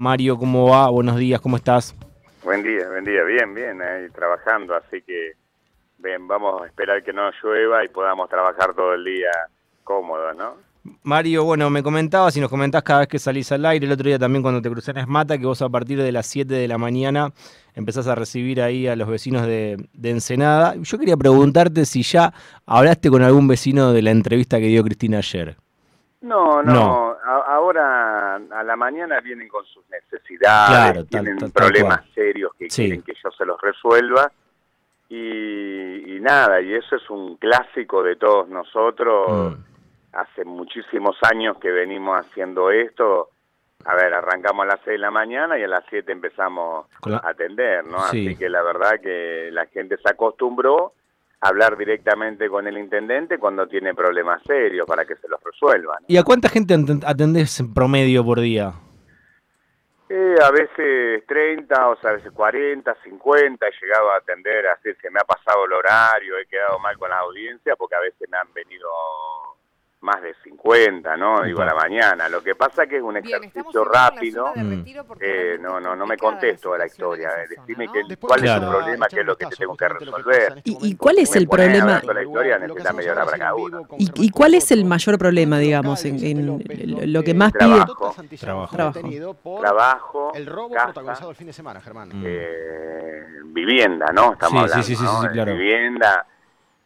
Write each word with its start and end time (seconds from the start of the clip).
Mario, 0.00 0.38
¿cómo 0.38 0.68
va? 0.68 0.88
Buenos 0.90 1.16
días, 1.16 1.40
¿cómo 1.40 1.56
estás? 1.56 1.92
Buen 2.44 2.62
día, 2.62 2.86
buen 2.88 3.04
día, 3.04 3.24
bien, 3.24 3.52
bien, 3.52 3.82
ahí 3.82 4.08
trabajando, 4.10 4.76
así 4.76 5.02
que 5.02 5.32
bien, 5.98 6.28
vamos 6.28 6.62
a 6.62 6.66
esperar 6.66 7.02
que 7.02 7.12
no 7.12 7.28
llueva 7.42 7.84
y 7.84 7.88
podamos 7.88 8.28
trabajar 8.28 8.74
todo 8.74 8.94
el 8.94 9.02
día 9.02 9.30
cómodo, 9.82 10.32
¿no? 10.34 10.54
Mario, 11.02 11.42
bueno, 11.42 11.68
me 11.68 11.82
comentabas 11.82 12.36
y 12.36 12.40
nos 12.40 12.48
comentás 12.48 12.84
cada 12.84 13.00
vez 13.00 13.08
que 13.08 13.18
salís 13.18 13.50
al 13.50 13.66
aire, 13.66 13.86
el 13.86 13.92
otro 13.92 14.06
día 14.06 14.20
también 14.20 14.40
cuando 14.40 14.62
te 14.62 14.70
crucé 14.70 14.92
en 14.92 14.98
Esmata, 14.98 15.36
que 15.36 15.46
vos 15.46 15.60
a 15.62 15.68
partir 15.68 16.00
de 16.00 16.12
las 16.12 16.26
7 16.26 16.54
de 16.54 16.68
la 16.68 16.78
mañana 16.78 17.32
empezás 17.74 18.06
a 18.06 18.14
recibir 18.14 18.62
ahí 18.62 18.86
a 18.86 18.94
los 18.94 19.08
vecinos 19.08 19.48
de, 19.48 19.84
de 19.92 20.10
Ensenada. 20.10 20.76
Yo 20.76 20.96
quería 20.96 21.16
preguntarte 21.16 21.84
si 21.84 22.04
ya 22.04 22.32
hablaste 22.66 23.10
con 23.10 23.22
algún 23.22 23.48
vecino 23.48 23.92
de 23.92 24.02
la 24.02 24.12
entrevista 24.12 24.58
que 24.58 24.66
dio 24.66 24.84
Cristina 24.84 25.18
ayer. 25.18 25.56
No, 26.20 26.62
no, 26.62 26.72
No. 26.72 27.07
A- 27.28 27.54
ahora 27.54 28.36
a 28.36 28.62
la 28.62 28.76
mañana 28.76 29.20
vienen 29.20 29.48
con 29.48 29.64
sus 29.66 29.88
necesidades, 29.90 30.68
Claro, 30.68 30.94
tal- 31.04 31.08
tienen 31.08 31.38
tal- 31.38 31.52
problemas 31.52 32.00
serios 32.14 32.52
que 32.58 32.70
Sí. 32.70 32.82
quieren 32.84 33.02
que 33.02 33.14
yo 33.22 33.30
se 33.30 33.44
los 33.44 33.60
resuelva 33.60 34.30
y, 35.08 36.16
y 36.16 36.20
nada, 36.20 36.60
y 36.60 36.74
eso 36.74 36.96
es 36.96 37.08
un 37.10 37.36
clásico 37.36 38.02
de 38.02 38.16
todos 38.16 38.48
nosotros. 38.48 39.56
Mm. 39.56 39.64
Hace 40.12 40.44
muchísimos 40.44 41.16
años 41.22 41.58
que 41.58 41.70
venimos 41.70 42.18
haciendo 42.18 42.70
esto. 42.70 43.30
A 43.84 43.94
ver, 43.94 44.12
arrancamos 44.12 44.64
a 44.64 44.66
las 44.68 44.80
6 44.84 44.94
de 44.94 44.98
la 44.98 45.10
mañana 45.10 45.58
y 45.58 45.62
a 45.62 45.68
las 45.68 45.84
7 45.88 46.10
empezamos 46.12 46.86
a 47.22 47.28
atender, 47.28 47.84
¿no? 47.86 48.00
Sí. 48.08 48.26
Así 48.26 48.36
que 48.36 48.48
la 48.48 48.62
verdad 48.62 49.00
que 49.00 49.50
la 49.52 49.66
gente 49.66 49.96
se 49.98 50.10
acostumbró 50.10 50.92
hablar 51.40 51.76
directamente 51.76 52.48
con 52.48 52.66
el 52.66 52.76
intendente 52.78 53.38
cuando 53.38 53.66
tiene 53.68 53.94
problemas 53.94 54.42
serios 54.44 54.86
para 54.86 55.04
que 55.04 55.14
se 55.16 55.28
los 55.28 55.42
resuelvan. 55.42 55.98
¿Y 56.08 56.16
a 56.16 56.22
cuánta 56.24 56.48
gente 56.48 56.74
aten- 56.74 57.04
atendés 57.06 57.60
en 57.60 57.72
promedio 57.72 58.24
por 58.24 58.40
día? 58.40 58.72
Eh, 60.10 60.36
a 60.42 60.50
veces 60.50 61.26
30, 61.26 61.88
o 61.90 61.96
sea, 62.00 62.10
a 62.10 62.12
veces 62.14 62.32
40, 62.32 62.96
50, 63.04 63.66
he 63.66 63.70
llegado 63.82 64.10
a 64.10 64.16
atender, 64.16 64.66
así 64.68 64.88
se 65.02 65.10
me 65.10 65.20
ha 65.20 65.24
pasado 65.24 65.66
el 65.66 65.72
horario, 65.74 66.38
he 66.38 66.46
quedado 66.46 66.78
mal 66.78 66.96
con 66.96 67.10
la 67.10 67.18
audiencia 67.18 67.76
porque 67.76 67.94
a 67.94 68.00
veces 68.00 68.26
me 68.30 68.38
han 68.38 68.50
venido 68.54 68.88
más 70.00 70.22
de 70.22 70.32
50, 70.44 71.16
¿no? 71.16 71.42
Digo, 71.42 71.60
a 71.62 71.66
la 71.66 71.74
mañana. 71.74 72.28
Lo 72.28 72.40
que 72.40 72.54
pasa 72.54 72.86
que 72.86 72.98
es 72.98 73.02
un 73.02 73.14
Bien, 73.20 73.42
ejercicio 73.44 73.84
rápido. 73.84 74.52
Mm. 74.54 74.84
Eh, 75.20 75.58
no, 75.60 75.78
es 75.78 75.84
no, 75.84 75.96
no 75.96 76.06
me 76.06 76.16
contesto 76.16 76.72
a 76.74 76.78
la 76.78 76.86
historia. 76.86 77.30
eh, 77.30 77.48
zona, 77.48 77.62
Decime 77.66 77.86
¿no? 77.86 77.92
que- 77.92 78.02
Después 78.08 78.28
cuál 78.32 78.44
es 78.44 78.50
el 78.50 78.68
problema, 78.68 79.06
qué 79.08 79.20
es 79.20 79.26
lo 79.26 79.36
que 79.36 79.46
te 79.46 79.56
tengo 79.56 79.76
que 79.76 79.88
resolver. 79.88 80.60
¿Y- 80.64 80.78
y 80.90 80.96
cuál 80.96 81.18
es 81.18 81.34
el 81.34 81.48
problema? 81.48 82.00
la 82.04 82.22
historia, 82.22 82.58
necesita 82.58 82.92
media 82.92 83.12
hora 83.12 83.24
para 83.24 83.38
cada 83.38 83.54
uno. 83.54 83.82
¿Y, 83.98 84.26
y 84.26 84.30
cuál 84.30 84.54
es 84.54 84.70
el 84.70 84.84
mayor 84.84 85.18
problema, 85.18 85.58
digamos, 85.58 86.04
en, 86.04 86.24
en 86.24 87.12
lo 87.12 87.22
que 87.24 87.34
más 87.34 87.52
pide? 87.52 87.58
Trabajo. 88.38 88.68
Trabajo. 88.70 89.58
Trabajo, 89.60 90.32
El 90.34 90.46
robo 90.46 90.74
protagonizado 90.74 91.30
el 91.30 91.36
fin 91.36 91.48
de 91.48 91.52
semana, 91.52 91.80
Germán. 91.80 92.10
Eh, 92.24 93.24
vivienda, 93.46 94.06
¿no? 94.14 94.32
Estamos 94.34 94.62
hablando, 94.62 94.82
sí, 94.84 94.94
sí, 94.94 95.02
¿no? 95.02 95.20
sí, 95.22 95.26
De 95.26 95.32
claro. 95.32 95.52
Vivienda. 95.54 96.26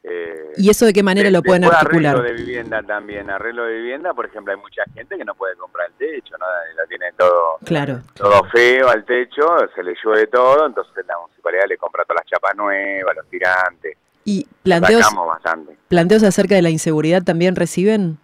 Eh, 0.05 0.53
¿Y 0.56 0.69
eso 0.70 0.84
de 0.84 0.92
qué 0.92 1.03
manera 1.03 1.31
lo 1.31 1.42
pueden 1.42 1.64
articular? 1.64 2.17
Arreglo 2.17 2.22
de 2.22 2.33
vivienda 2.45 2.83
también, 2.83 3.31
arreglo 3.31 3.64
de 3.64 3.75
vivienda, 3.75 4.12
por 4.14 4.27
ejemplo, 4.27 4.53
hay 4.53 4.58
mucha 4.61 4.83
gente 4.95 5.17
que 5.17 5.25
no 5.25 5.34
puede 5.34 5.55
comprar 5.56 5.86
el 5.89 5.95
techo, 5.95 6.36
¿no? 6.39 6.47
La 6.77 6.86
tiene 6.89 7.12
todo 7.17 7.58
Claro. 7.64 8.00
todo 8.14 8.42
feo 8.53 8.89
al 8.89 9.05
techo, 9.05 9.47
se 9.75 9.83
le 9.83 9.95
llueve 10.03 10.27
todo, 10.27 10.67
entonces 10.67 11.05
la 11.06 11.17
municipalidad 11.19 11.64
le 11.69 11.77
compra 11.77 12.05
todas 12.05 12.23
las 12.23 12.27
chapas 12.30 12.56
nuevas, 12.56 13.14
los 13.17 13.27
tirantes, 13.28 13.97
¿Y 14.25 14.47
planteos, 14.62 15.05
bastante. 15.27 15.77
planteos 15.89 16.23
acerca 16.25 16.55
de 16.56 16.62
la 16.62 16.70
inseguridad 16.70 17.23
también 17.23 17.55
reciben? 17.56 18.19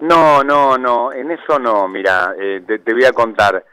No, 0.00 0.42
no, 0.44 0.78
no, 0.78 1.12
en 1.12 1.30
eso 1.30 1.58
no, 1.58 1.88
mira, 1.88 2.34
eh, 2.38 2.62
te, 2.66 2.78
te 2.78 2.92
voy 2.92 3.04
a 3.04 3.12
contar. 3.12 3.64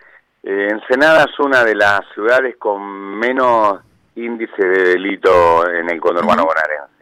Eh, 0.44 0.68
Ensenada 0.72 1.24
es 1.26 1.40
una 1.40 1.64
de 1.64 1.76
las 1.76 2.02
ciudades 2.14 2.56
con 2.58 2.82
menos 3.20 3.80
índice 4.16 4.66
de 4.66 4.84
delito 4.90 5.70
en 5.70 5.90
el 5.90 6.00
conurbano 6.00 6.44
Ujú. 6.44 6.48
bonaerense. 6.54 6.95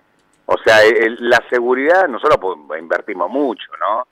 O 0.45 0.57
sea, 0.57 0.83
el- 0.83 1.17
la 1.19 1.41
seguridad, 1.49 2.07
nosotros 2.07 2.37
pues, 2.67 2.79
invertimos 2.81 3.29
mucho, 3.29 3.71
¿no? 3.79 4.07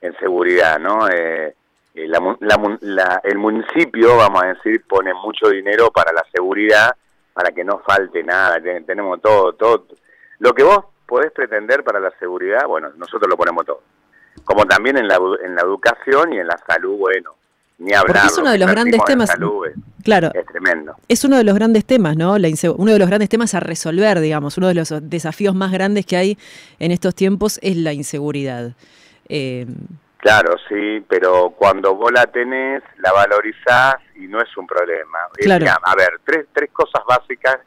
En 0.00 0.16
seguridad, 0.18 0.78
¿no? 0.78 1.08
Eh, 1.08 1.54
eh, 1.94 2.08
la 2.08 2.36
la 2.40 2.78
la- 2.80 3.20
el 3.24 3.38
municipio, 3.38 4.16
vamos 4.16 4.42
a 4.42 4.48
decir, 4.48 4.84
pone 4.86 5.14
mucho 5.14 5.48
dinero 5.48 5.90
para 5.90 6.12
la 6.12 6.24
seguridad, 6.34 6.94
para 7.32 7.50
que 7.52 7.64
no 7.64 7.78
falte 7.86 8.22
nada, 8.22 8.60
Ten- 8.60 8.84
tenemos 8.84 9.20
todo, 9.22 9.52
todo. 9.54 9.86
Lo 10.40 10.52
que 10.52 10.62
vos 10.64 10.84
podés 11.06 11.30
pretender 11.32 11.84
para 11.84 12.00
la 12.00 12.10
seguridad, 12.18 12.66
bueno, 12.66 12.90
nosotros 12.96 13.28
lo 13.30 13.36
ponemos 13.36 13.64
todo 13.64 13.80
como 14.44 14.66
también 14.66 14.98
en 14.98 15.08
la, 15.08 15.18
en 15.42 15.54
la 15.54 15.62
educación 15.62 16.32
y 16.34 16.38
en 16.38 16.46
la 16.46 16.58
salud, 16.68 16.98
bueno, 16.98 17.35
ni 17.78 17.92
hablar. 17.92 18.06
Porque 18.06 18.26
es 18.26 18.38
uno 18.38 18.50
de 18.50 18.58
los 18.58 18.70
grandes 18.70 19.04
temas. 19.04 19.30
salud 19.30 19.66
Claro, 20.02 20.30
es 20.34 20.46
tremendo. 20.46 20.94
es 21.08 21.24
uno 21.24 21.36
de 21.36 21.44
los 21.44 21.54
grandes 21.54 21.84
temas, 21.84 22.16
¿no? 22.16 22.38
La 22.38 22.48
uno 22.76 22.92
de 22.92 22.98
los 22.98 23.08
grandes 23.08 23.28
temas 23.28 23.54
a 23.54 23.60
resolver, 23.60 24.20
digamos, 24.20 24.56
uno 24.56 24.68
de 24.68 24.74
los 24.74 24.94
desafíos 25.02 25.54
más 25.54 25.72
grandes 25.72 26.06
que 26.06 26.16
hay 26.16 26.38
en 26.78 26.92
estos 26.92 27.14
tiempos 27.14 27.58
es 27.62 27.76
la 27.76 27.92
inseguridad. 27.92 28.72
Eh, 29.28 29.66
Claro, 30.18 30.56
sí, 30.68 31.04
pero 31.08 31.50
cuando 31.50 31.94
vos 31.94 32.10
la 32.10 32.26
tenés, 32.26 32.82
la 32.98 33.12
valorizás 33.12 33.96
y 34.16 34.26
no 34.26 34.40
es 34.40 34.56
un 34.56 34.66
problema. 34.66 35.18
Claro. 35.34 35.66
a 35.84 35.94
ver, 35.94 36.18
tres, 36.24 36.46
tres 36.52 36.70
cosas 36.72 37.02
básicas 37.06 37.58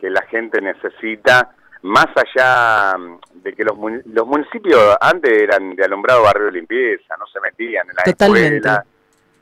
que 0.00 0.10
la 0.10 0.22
gente 0.22 0.60
necesita, 0.60 1.50
más 1.82 2.06
allá 2.16 2.98
mm, 2.98 3.20
de 3.42 3.52
que 3.54 3.62
los, 3.62 3.76
los 4.06 4.26
municipios 4.26 4.96
antes 5.00 5.30
eran 5.32 5.76
de 5.76 5.84
alumbrado, 5.84 6.22
barrio 6.22 6.46
de 6.46 6.52
limpieza, 6.52 7.16
no 7.18 7.26
se 7.26 7.38
metían 7.40 7.88
en 7.88 7.94
la 7.96 8.02
Totalmente. 8.02 8.56
escuela, 8.56 8.84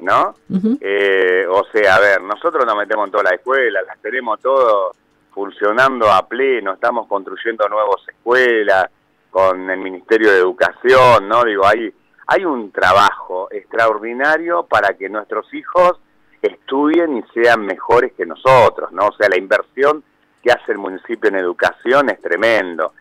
¿no? 0.01 0.35
Eh, 0.81 1.47
o 1.49 1.65
sea, 1.73 1.97
a 1.97 2.01
ver, 2.01 2.23
nosotros 2.23 2.65
nos 2.67 2.77
metemos 2.77 3.07
en 3.07 3.13
todas 3.13 3.25
las 3.25 3.33
escuelas, 3.35 3.85
las 3.87 3.99
tenemos 4.01 4.41
todo 4.41 4.93
funcionando 5.33 6.11
a 6.11 6.27
pleno, 6.27 6.73
estamos 6.75 7.07
construyendo 7.07 7.69
nuevas 7.69 8.01
escuelas 8.09 8.87
con 9.31 9.69
el 9.69 9.79
Ministerio 9.79 10.33
de 10.33 10.39
Educación, 10.39 11.29
¿no? 11.29 11.45
Digo, 11.45 11.67
hay, 11.67 11.93
hay 12.27 12.45
un 12.45 12.73
trabajo 12.73 13.49
extraordinario 13.51 14.65
para 14.65 14.95
que 14.95 15.09
nuestros 15.09 15.53
hijos 15.53 15.99
estudien 16.41 17.19
y 17.19 17.23
sean 17.35 17.67
mejores 17.67 18.13
que 18.15 18.25
nosotros, 18.25 18.93
¿no? 18.93 19.09
O 19.09 19.13
sea, 19.13 19.29
la 19.29 19.37
inversión 19.37 20.03
que 20.43 20.53
hace 20.53 20.73
el 20.73 20.79
municipio 20.79 21.29
en 21.29 21.37
educación 21.37 22.09
es 22.11 22.21
tremendo. 22.23 22.93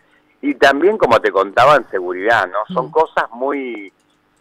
Y 0.41 0.55
también, 0.55 0.97
como 0.97 1.19
te 1.21 1.31
contaba, 1.31 1.75
en 1.75 1.87
seguridad, 1.89 2.47
¿no? 2.47 2.59
Son 2.73 2.87
Mm. 2.87 2.91
cosas 2.91 3.25
muy, 3.31 3.91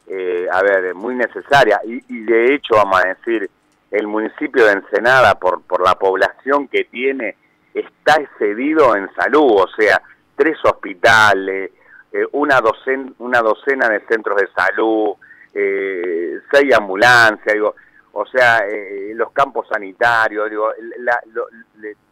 eh, 0.07 0.47
a 0.51 0.63
ver, 0.63 0.95
muy 0.95 1.15
necesarias. 1.15 1.81
Y, 1.87 2.03
y 2.09 2.25
de 2.25 2.55
hecho, 2.55 2.75
vamos 2.77 3.01
a 3.05 3.09
decir, 3.09 3.49
el 3.91 4.07
municipio 4.07 4.65
de 4.67 4.73
Ensenada, 4.73 5.35
por, 5.39 5.63
por 5.63 5.83
la 5.83 5.95
población 5.95 6.69
que 6.69 6.85
tiene, 6.85 7.37
está 7.73 8.15
excedido 8.21 8.97
en 8.97 9.13
salud, 9.15 9.61
o 9.63 9.69
sea, 9.77 10.01
tres 10.37 10.57
hospitales, 10.65 11.71
eh, 12.13 12.27
una, 12.33 12.61
docen, 12.61 13.15
una 13.19 13.41
docena 13.41 13.89
de 13.89 14.01
centros 14.07 14.37
de 14.41 14.49
salud, 14.49 15.15
eh, 15.53 16.39
seis 16.53 16.75
ambulancias, 16.75 17.53
digo, 17.55 17.75
o 18.13 18.27
sea, 18.27 18.59
eh, 18.69 19.13
los 19.15 19.33
campos 19.33 19.67
sanitarios, 19.69 20.49
digo, 20.51 20.71
la- 20.99 21.21
lo- 21.33 21.47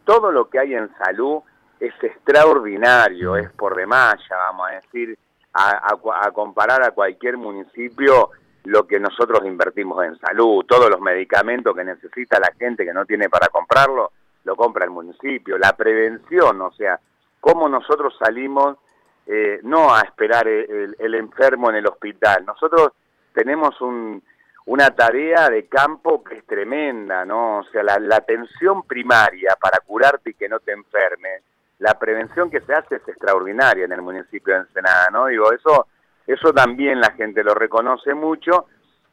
todo 0.05 0.31
lo 0.31 0.49
que 0.49 0.59
hay 0.59 0.75
en 0.75 0.89
salud 0.97 1.39
es 1.79 1.93
extraordinario, 2.01 3.35
es 3.37 3.49
por 3.51 3.75
demás, 3.75 4.15
ya 4.29 4.35
vamos 4.35 4.67
a 4.69 4.73
decir, 4.75 5.17
a, 5.53 5.95
a 6.21 6.31
comparar 6.31 6.83
a 6.83 6.91
cualquier 6.91 7.37
municipio 7.37 8.31
lo 8.65 8.87
que 8.87 8.99
nosotros 8.99 9.45
invertimos 9.45 10.03
en 10.05 10.17
salud, 10.19 10.65
todos 10.65 10.89
los 10.89 11.01
medicamentos 11.01 11.75
que 11.75 11.83
necesita 11.83 12.39
la 12.39 12.53
gente 12.57 12.85
que 12.85 12.93
no 12.93 13.05
tiene 13.05 13.29
para 13.29 13.49
comprarlo, 13.49 14.11
lo 14.45 14.55
compra 14.55 14.85
el 14.85 14.91
municipio, 14.91 15.57
la 15.57 15.73
prevención, 15.73 16.61
o 16.61 16.71
sea, 16.71 16.99
cómo 17.39 17.67
nosotros 17.67 18.15
salimos 18.17 18.77
eh, 19.25 19.59
no 19.63 19.93
a 19.93 20.01
esperar 20.01 20.47
el 20.47 21.15
enfermo 21.15 21.69
en 21.69 21.77
el 21.77 21.87
hospital, 21.87 22.45
nosotros 22.45 22.91
tenemos 23.33 23.79
un, 23.81 24.21
una 24.65 24.91
tarea 24.91 25.49
de 25.49 25.67
campo 25.67 26.23
que 26.23 26.37
es 26.37 26.45
tremenda, 26.45 27.25
¿no? 27.25 27.59
O 27.59 27.63
sea, 27.65 27.83
la, 27.83 27.99
la 27.99 28.17
atención 28.17 28.83
primaria 28.83 29.57
para 29.59 29.79
curarte 29.79 30.31
y 30.31 30.33
que 30.35 30.47
no 30.47 30.59
te 30.59 30.71
enfermes, 30.71 31.43
la 31.79 31.97
prevención 31.99 32.49
que 32.49 32.61
se 32.61 32.73
hace 32.73 32.95
es 32.95 33.07
extraordinaria 33.07 33.85
en 33.85 33.91
el 33.91 34.01
municipio 34.01 34.53
de 34.53 34.61
Ensenada, 34.61 35.09
¿no? 35.11 35.25
Digo, 35.27 35.51
eso, 35.51 35.87
eso 36.27 36.53
también 36.53 36.99
la 37.01 37.11
gente 37.11 37.43
lo 37.43 37.53
reconoce 37.53 38.13
mucho 38.13 38.67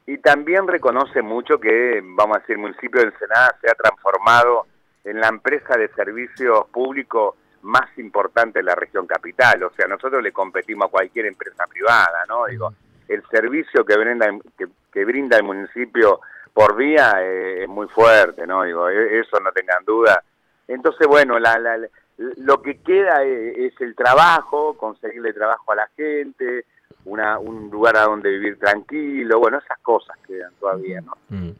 y 0.05 0.17
también 0.19 0.67
reconoce 0.67 1.21
mucho 1.21 1.59
que, 1.59 2.01
vamos 2.03 2.37
a 2.37 2.39
decir, 2.39 2.55
el 2.55 2.61
municipio 2.61 3.01
de 3.01 3.07
Ensenada 3.07 3.55
se 3.61 3.69
ha 3.69 3.73
transformado 3.75 4.65
en 5.03 5.19
la 5.19 5.27
empresa 5.27 5.75
de 5.77 5.89
servicios 5.89 6.65
públicos 6.71 7.35
más 7.63 7.95
importante 7.97 8.59
de 8.59 8.63
la 8.63 8.75
región 8.75 9.05
capital. 9.05 9.63
O 9.63 9.71
sea, 9.71 9.87
nosotros 9.87 10.21
le 10.23 10.31
competimos 10.31 10.87
a 10.87 10.91
cualquier 10.91 11.25
empresa 11.27 11.65
privada, 11.67 12.23
¿no? 12.27 12.45
Digo, 12.45 12.73
el 13.07 13.23
servicio 13.29 13.83
que 13.85 13.97
brinda, 13.97 14.27
que, 14.57 14.67
que 14.91 15.05
brinda 15.05 15.37
el 15.37 15.43
municipio 15.43 16.21
por 16.53 16.75
día 16.77 17.13
eh, 17.21 17.63
es 17.63 17.69
muy 17.69 17.87
fuerte, 17.87 18.45
¿no? 18.47 18.63
Digo, 18.63 18.89
e- 18.89 19.19
eso 19.19 19.39
no 19.39 19.51
tengan 19.51 19.83
duda. 19.85 20.23
Entonces, 20.67 21.07
bueno, 21.07 21.37
la- 21.39 21.59
la- 21.59 21.77
lo 22.17 22.61
que 22.61 22.79
queda 22.79 23.23
es, 23.23 23.57
es 23.57 23.81
el 23.81 23.95
trabajo, 23.95 24.75
conseguirle 24.77 25.33
trabajo 25.33 25.71
a 25.71 25.75
la 25.75 25.89
gente, 25.95 26.65
una, 27.05 27.39
un 27.39 27.69
lugar 27.69 27.97
a 27.97 28.03
donde 28.03 28.29
vivir 28.29 28.59
tranquilo, 28.59 29.39
bueno, 29.39 29.57
esas 29.57 29.79
cosas 29.79 30.17
quedan 30.27 30.51
todavía, 30.59 31.01
¿no? 31.01 31.13
Mm. 31.29 31.51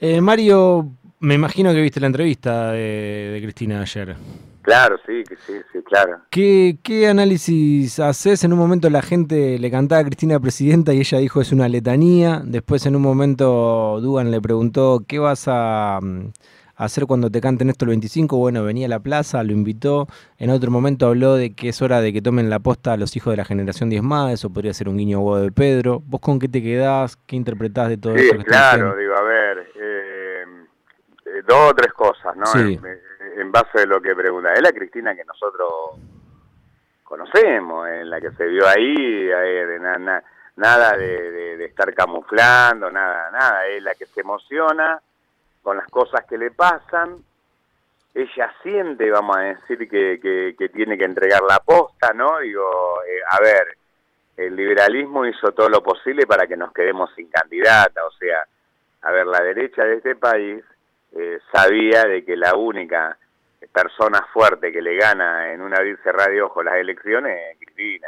Eh, 0.00 0.20
Mario, 0.20 0.86
me 1.20 1.34
imagino 1.34 1.72
que 1.72 1.80
viste 1.80 2.00
la 2.00 2.06
entrevista 2.06 2.72
de, 2.72 3.38
Cristina 3.42 3.80
ayer. 3.80 4.16
Claro, 4.62 4.96
sí, 5.06 5.22
sí, 5.46 5.52
sí, 5.72 5.78
claro. 5.84 6.22
¿Qué, 6.28 6.78
¿Qué, 6.82 7.06
análisis 7.06 8.00
haces? 8.00 8.42
En 8.42 8.52
un 8.52 8.58
momento 8.58 8.90
la 8.90 9.00
gente 9.00 9.58
le 9.58 9.70
cantaba 9.70 10.00
a 10.00 10.04
Cristina 10.04 10.40
presidenta 10.40 10.92
y 10.92 10.98
ella 10.98 11.18
dijo 11.18 11.40
es 11.40 11.52
una 11.52 11.68
letanía. 11.68 12.42
Después 12.44 12.84
en 12.84 12.96
un 12.96 13.02
momento 13.02 14.00
Dugan 14.00 14.32
le 14.32 14.40
preguntó 14.40 15.04
¿qué 15.06 15.20
vas 15.20 15.44
a, 15.46 16.00
mm, 16.02 16.32
hacer 16.76 17.06
cuando 17.06 17.30
te 17.30 17.40
canten 17.40 17.70
esto 17.70 17.84
el 17.84 17.90
25? 17.90 18.36
Bueno, 18.36 18.62
venía 18.64 18.86
a 18.86 18.90
la 18.90 19.00
plaza, 19.00 19.42
lo 19.42 19.52
invitó. 19.52 20.06
En 20.38 20.50
otro 20.50 20.70
momento 20.70 21.06
habló 21.06 21.34
de 21.34 21.54
que 21.54 21.70
es 21.70 21.82
hora 21.82 22.00
de 22.00 22.12
que 22.12 22.22
tomen 22.22 22.50
la 22.50 22.58
posta 22.58 22.92
a 22.92 22.96
los 22.96 23.16
hijos 23.16 23.32
de 23.32 23.38
la 23.38 23.44
generación 23.44 23.90
diezmada. 23.90 24.32
Eso 24.32 24.50
podría 24.50 24.74
ser 24.74 24.88
un 24.88 24.98
guiño 24.98 25.20
huevo 25.20 25.38
de 25.38 25.52
Pedro. 25.52 26.02
¿Vos 26.04 26.20
con 26.20 26.38
qué 26.38 26.48
te 26.48 26.62
quedás? 26.62 27.16
¿Qué 27.16 27.36
interpretás 27.36 27.88
de 27.88 27.96
todo 27.96 28.16
sí, 28.16 28.28
eso? 28.32 28.44
claro, 28.44 28.96
digo, 28.96 29.14
a 29.14 29.22
ver, 29.22 29.58
eh, 29.74 30.44
eh, 31.26 31.42
dos 31.46 31.70
o 31.70 31.74
tres 31.74 31.92
cosas, 31.92 32.36
¿no? 32.36 32.44
En, 32.60 33.52
base 33.52 33.82
a 33.82 33.86
lo 33.86 34.00
que 34.00 34.14
pregunta. 34.14 34.52
Es 34.52 34.62
la 34.62 34.72
Cristina 34.72 35.14
que 35.14 35.24
nosotros 35.24 35.68
conocemos, 37.04 37.88
en 37.88 38.10
la 38.10 38.20
que 38.20 38.30
se 38.32 38.46
vio 38.46 38.66
ahí, 38.66 39.28
nada 40.56 40.96
de, 40.96 41.56
de, 41.56 41.64
estar 41.66 41.92
camuflando, 41.94 42.90
nada, 42.90 43.30
nada, 43.30 43.66
es 43.66 43.82
la 43.82 43.94
que 43.94 44.06
se 44.06 44.22
emociona 44.22 45.00
con 45.66 45.78
las 45.78 45.88
cosas 45.88 46.24
que 46.26 46.38
le 46.38 46.52
pasan, 46.52 47.24
ella 48.14 48.54
siente, 48.62 49.10
vamos 49.10 49.36
a 49.36 49.40
decir, 49.40 49.88
que, 49.88 50.20
que, 50.56 50.68
tiene 50.68 50.96
que 50.96 51.04
entregar 51.04 51.42
la 51.42 51.58
posta, 51.58 52.12
¿no? 52.14 52.38
Digo, 52.38 52.62
eh, 53.04 53.18
a 53.28 53.40
ver, 53.40 53.76
el 54.36 54.54
liberalismo 54.54 55.26
hizo 55.26 55.50
todo 55.50 55.68
lo 55.68 55.82
posible 55.82 56.24
para 56.24 56.46
que 56.46 56.56
nos 56.56 56.72
quedemos 56.72 57.10
sin 57.16 57.28
candidata, 57.30 58.06
o 58.06 58.12
sea, 58.12 58.46
a 59.02 59.10
ver, 59.10 59.26
la 59.26 59.42
derecha 59.42 59.82
de 59.82 59.96
este 59.96 60.14
país 60.14 60.62
eh, 61.16 61.40
sabía 61.52 62.04
de 62.04 62.24
que 62.24 62.36
la 62.36 62.54
única 62.54 63.18
persona 63.72 64.24
fuerte 64.32 64.70
que 64.70 64.80
le 64.80 64.94
gana 64.94 65.52
en 65.52 65.62
un 65.62 65.74
abrir 65.74 65.98
cerrar 66.04 66.30
de 66.30 66.62
las 66.62 66.76
elecciones 66.76 67.36
es 67.50 67.58
Cristina. 67.58 68.06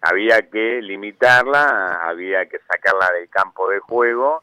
Había 0.00 0.48
que 0.48 0.80
limitarla, 0.80 2.08
había 2.08 2.46
que 2.46 2.58
sacarla 2.60 3.10
del 3.12 3.28
campo 3.28 3.68
de 3.68 3.80
juego 3.80 4.42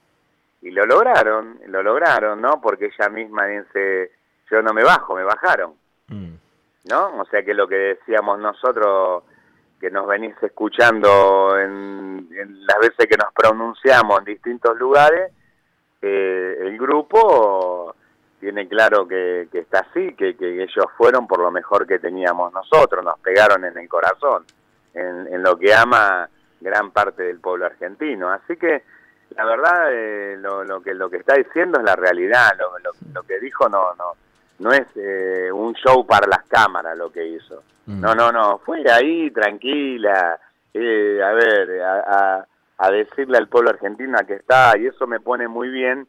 y 0.63 0.71
lo 0.71 0.85
lograron, 0.85 1.59
lo 1.67 1.83
lograron, 1.83 2.41
¿no? 2.41 2.61
Porque 2.61 2.85
ella 2.85 3.09
misma 3.09 3.47
dice, 3.47 4.11
yo 4.49 4.61
no 4.61 4.73
me 4.73 4.83
bajo, 4.83 5.13
me 5.13 5.23
bajaron, 5.23 5.73
mm. 6.07 6.33
¿no? 6.89 7.19
O 7.19 7.25
sea 7.25 7.43
que 7.43 7.53
lo 7.53 7.67
que 7.67 7.75
decíamos 7.75 8.39
nosotros, 8.39 9.23
que 9.77 9.91
nos 9.91 10.07
venís 10.07 10.35
escuchando 10.41 11.59
en, 11.59 12.29
las 12.65 12.79
veces 12.79 13.07
que 13.07 13.17
nos 13.17 13.33
pronunciamos 13.33 14.19
en 14.19 14.25
distintos 14.25 14.77
lugares, 14.77 15.33
eh, 16.01 16.57
el 16.61 16.77
grupo 16.77 17.93
tiene 18.39 18.65
claro 18.69 19.05
que, 19.05 19.49
está 19.51 19.79
así, 19.79 20.13
que, 20.13 20.37
que, 20.37 20.63
ellos 20.63 20.85
fueron 20.97 21.27
por 21.27 21.39
lo 21.39 21.51
mejor 21.51 21.85
que 21.85 21.99
teníamos 21.99 22.53
nosotros, 22.53 23.03
nos 23.03 23.19
pegaron 23.19 23.65
en 23.65 23.77
el 23.77 23.89
corazón, 23.89 24.45
en, 24.93 25.27
en 25.27 25.43
lo 25.43 25.57
que 25.57 25.73
ama 25.73 26.29
gran 26.61 26.91
parte 26.91 27.23
del 27.23 27.41
pueblo 27.41 27.65
argentino. 27.65 28.29
Así 28.29 28.55
que 28.55 28.83
la 29.35 29.45
verdad 29.45 29.91
eh, 29.91 30.37
lo, 30.39 30.63
lo, 30.63 30.81
que 30.81 30.93
lo 30.93 31.09
que 31.09 31.17
está 31.17 31.35
diciendo 31.35 31.79
es 31.79 31.85
la 31.85 31.95
realidad 31.95 32.51
lo, 32.57 32.71
lo, 33.13 33.23
que 33.23 33.39
dijo 33.39 33.67
no 33.69 33.93
no 33.95 34.13
no 34.59 34.71
es 34.71 34.85
eh, 34.95 35.51
un 35.51 35.73
show 35.73 36.05
para 36.05 36.27
las 36.27 36.43
cámaras 36.47 36.97
lo 36.97 37.11
que 37.11 37.25
hizo 37.25 37.63
mm. 37.85 38.01
no 38.01 38.15
no 38.15 38.31
no 38.31 38.59
fue 38.59 38.83
ahí 38.89 39.31
tranquila 39.31 40.39
eh, 40.73 41.21
a 41.23 41.31
ver 41.33 41.81
a, 41.81 42.45
a, 42.77 42.91
decirle 42.91 43.37
al 43.37 43.47
pueblo 43.47 43.69
argentino 43.69 44.17
que 44.25 44.35
está 44.35 44.77
y 44.77 44.87
eso 44.87 45.07
me 45.07 45.19
pone 45.19 45.47
muy 45.47 45.69
bien 45.69 46.07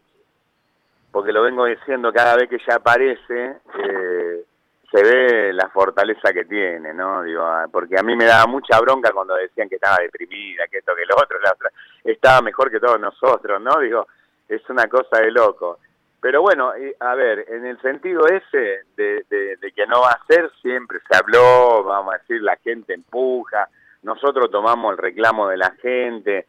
porque 1.10 1.32
lo 1.32 1.42
vengo 1.42 1.64
diciendo 1.66 2.12
cada 2.12 2.36
vez 2.36 2.48
que 2.48 2.56
ella 2.56 2.76
aparece 2.76 3.56
eh, 3.88 4.44
se 4.90 5.02
ve 5.02 5.52
la 5.52 5.68
fortaleza 5.68 6.32
que 6.32 6.44
tiene, 6.44 6.92
¿no? 6.94 7.22
Digo, 7.22 7.42
ah, 7.42 7.66
porque 7.70 7.98
a 7.98 8.02
mí 8.02 8.16
me 8.16 8.24
daba 8.24 8.46
mucha 8.46 8.80
bronca 8.80 9.12
cuando 9.12 9.34
decían 9.34 9.68
que 9.68 9.76
estaba 9.76 9.98
deprimida, 10.00 10.66
que 10.68 10.78
esto, 10.78 10.94
que 10.94 11.06
lo 11.06 11.16
otro, 11.16 11.40
la 11.40 11.52
otra. 11.52 11.70
Estaba 12.02 12.40
mejor 12.42 12.70
que 12.70 12.80
todos 12.80 13.00
nosotros, 13.00 13.60
¿no? 13.60 13.78
Digo, 13.80 14.06
es 14.48 14.62
una 14.68 14.86
cosa 14.86 15.20
de 15.20 15.30
loco. 15.30 15.78
Pero 16.20 16.40
bueno, 16.40 16.72
a 17.00 17.14
ver, 17.14 17.44
en 17.48 17.66
el 17.66 17.78
sentido 17.82 18.26
ese 18.26 18.84
de, 18.96 19.24
de, 19.28 19.72
que 19.72 19.86
no 19.86 20.00
va 20.00 20.12
a 20.12 20.24
ser, 20.26 20.50
siempre 20.62 20.98
se 21.06 21.18
habló, 21.18 21.84
vamos 21.84 22.14
a 22.14 22.18
decir, 22.18 22.40
la 22.40 22.56
gente 22.56 22.94
empuja, 22.94 23.68
nosotros 24.02 24.50
tomamos 24.50 24.92
el 24.92 24.98
reclamo 24.98 25.48
de 25.48 25.58
la 25.58 25.70
gente. 25.82 26.46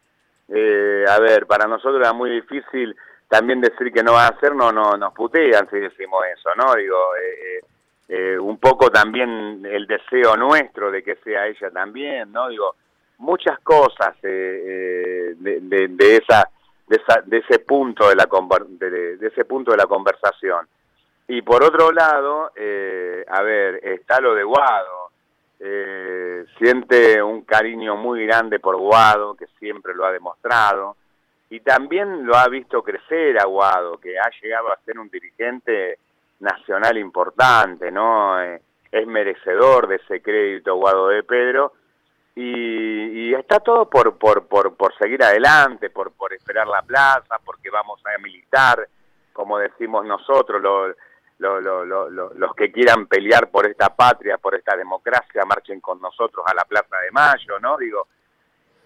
Eh, 0.48 1.04
a 1.06 1.18
ver, 1.18 1.46
para 1.46 1.66
nosotros 1.66 2.00
era 2.00 2.14
muy 2.14 2.30
difícil 2.30 2.96
también 3.28 3.60
decir 3.60 3.92
que 3.92 4.02
no 4.02 4.12
va 4.12 4.28
a 4.28 4.40
ser, 4.40 4.54
no, 4.54 4.72
no 4.72 4.96
nos 4.96 5.12
putean 5.12 5.68
si 5.68 5.78
decimos 5.78 6.24
eso, 6.34 6.50
¿no? 6.56 6.74
Digo, 6.74 7.14
eh, 7.16 7.60
eh 8.08 8.34
eh, 8.36 8.38
un 8.38 8.58
poco 8.58 8.90
también 8.90 9.66
el 9.66 9.86
deseo 9.86 10.36
nuestro 10.36 10.90
de 10.90 11.02
que 11.02 11.16
sea 11.16 11.46
ella 11.46 11.70
también, 11.70 12.32
¿no? 12.32 12.48
Digo, 12.48 12.74
muchas 13.18 13.58
cosas 13.60 14.14
eh, 14.22 15.34
eh, 15.34 15.34
de, 15.38 15.88
de, 15.88 16.16
esa, 16.16 16.48
de, 16.86 16.96
esa, 16.96 17.20
de 17.22 17.38
ese 17.38 17.58
punto 17.60 18.08
de 18.08 18.14
la 18.14 18.28
de, 18.68 19.26
ese 19.26 19.44
punto 19.44 19.72
de 19.72 19.76
la 19.78 19.86
conversación. 19.86 20.66
Y 21.28 21.42
por 21.42 21.64
otro 21.64 21.90
lado, 21.90 22.52
a 23.28 23.42
ver, 23.42 23.80
está 23.82 24.20
lo 24.20 24.34
de 24.34 24.44
Guado. 24.44 25.10
siente 26.58 27.20
un 27.20 27.42
cariño 27.42 27.96
muy 27.96 28.24
grande 28.26 28.60
por 28.60 28.76
Guado, 28.76 29.34
que 29.34 29.46
siempre 29.58 29.92
lo 29.92 30.04
ha 30.04 30.12
demostrado, 30.12 30.96
y 31.50 31.58
también 31.60 32.24
lo 32.24 32.36
ha 32.36 32.46
visto 32.48 32.80
crecer 32.82 33.40
a 33.40 33.46
Guado, 33.46 33.98
que 33.98 34.16
ha 34.16 34.30
llegado 34.40 34.70
a 34.70 34.78
ser 34.84 35.00
un 35.00 35.08
dirigente 35.08 35.98
nacional 36.40 36.98
importante, 36.98 37.90
¿no? 37.90 38.40
Eh, 38.42 38.60
es 38.90 39.06
merecedor 39.06 39.88
de 39.88 39.96
ese 39.96 40.22
crédito 40.22 40.76
Guado 40.76 41.08
de 41.08 41.22
Pedro 41.22 41.72
y, 42.34 43.34
está 43.34 43.60
todo 43.60 43.88
por, 43.88 44.18
por, 44.18 44.46
por, 44.46 44.74
por 44.76 44.96
seguir 44.98 45.22
adelante, 45.22 45.90
por, 45.90 46.12
por 46.12 46.32
esperar 46.32 46.66
la 46.66 46.82
plaza, 46.82 47.38
porque 47.44 47.70
vamos 47.70 48.00
a 48.06 48.18
militar, 48.18 48.86
como 49.32 49.58
decimos 49.58 50.04
nosotros, 50.06 50.62
los 51.38 52.54
que 52.54 52.72
quieran 52.72 53.06
pelear 53.06 53.50
por 53.50 53.66
esta 53.66 53.94
patria, 53.94 54.38
por 54.38 54.54
esta 54.54 54.76
democracia, 54.76 55.44
marchen 55.44 55.80
con 55.80 56.00
nosotros 56.00 56.44
a 56.46 56.54
la 56.54 56.64
Plaza 56.64 56.96
de 57.04 57.10
Mayo, 57.10 57.58
¿no? 57.60 57.76
Digo, 57.76 58.08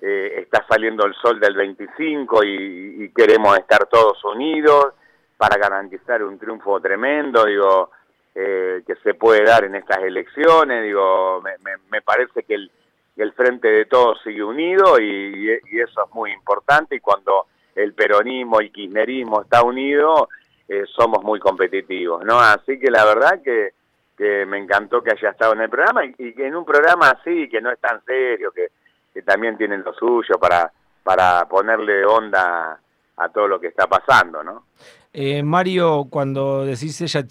eh, 0.01 0.43
está 0.43 0.65
saliendo 0.69 1.05
el 1.07 1.15
sol 1.15 1.39
del 1.39 1.55
25 1.55 2.45
y 2.45 3.13
queremos 3.15 3.59
estar 3.59 3.87
todos 3.87 4.25
unidos 4.25 4.95
para 5.41 5.57
garantizar 5.57 6.23
un 6.23 6.39
triunfo 6.39 6.79
tremendo, 6.81 7.47
digo, 7.47 7.93
eh, 8.35 8.83
que 8.87 8.95
se 8.97 9.15
puede 9.15 9.43
dar 9.43 9.65
en 9.65 9.75
estas 9.75 10.01
elecciones, 10.01 10.85
digo, 10.85 11.43
me, 11.91 12.03
parece 12.03 12.43
que 12.43 12.57
el, 12.57 12.71
el, 13.17 13.33
Frente 13.33 13.69
de 13.69 13.87
Todos 13.87 14.21
sigue 14.23 14.45
unido 14.45 15.01
y, 15.01 15.51
eso 15.51 16.05
es 16.05 16.15
muy 16.15 16.31
importante 16.33 16.97
y 16.97 17.01
cuando 17.01 17.47
el 17.75 17.95
peronismo 17.95 18.61
y 18.61 18.69
kirchnerismo 18.69 19.41
está 19.41 19.63
unido, 19.63 20.29
eh, 20.69 20.85
somos 20.95 21.25
muy 21.25 21.41
competitivos, 21.41 22.23
¿no? 22.23 22.39
Así 22.39 22.79
que 22.79 22.91
la 22.91 23.07
verdad 23.07 23.41
que, 23.43 23.71
que 24.19 24.45
me 24.45 24.59
encantó 24.59 25.03
que 25.03 25.13
haya 25.13 25.31
estado 25.31 25.55
en 25.55 25.63
el 25.63 25.71
programa 25.71 26.05
y, 26.05 26.35
que 26.35 26.49
en 26.49 26.55
un 26.55 26.67
programa 26.67 27.13
así, 27.13 27.49
que 27.49 27.63
no 27.63 27.71
es 27.71 27.81
tan 27.81 28.05
serio, 28.05 28.53
que, 28.53 28.69
que 29.15 29.23
también 29.23 29.57
tienen 29.57 29.83
lo 29.85 29.95
suyo 29.95 30.39
para, 30.39 30.71
para 31.03 31.49
ponerle 31.49 32.05
onda 32.05 32.79
a 33.17 33.29
todo 33.31 33.49
lo 33.49 33.59
que 33.59 33.69
está 33.69 33.87
pasando, 33.87 34.45
¿no? 34.45 34.65
Eh, 35.13 35.43
Mario, 35.43 36.07
cuando 36.09 36.65
decís 36.65 37.01
ella, 37.01 37.27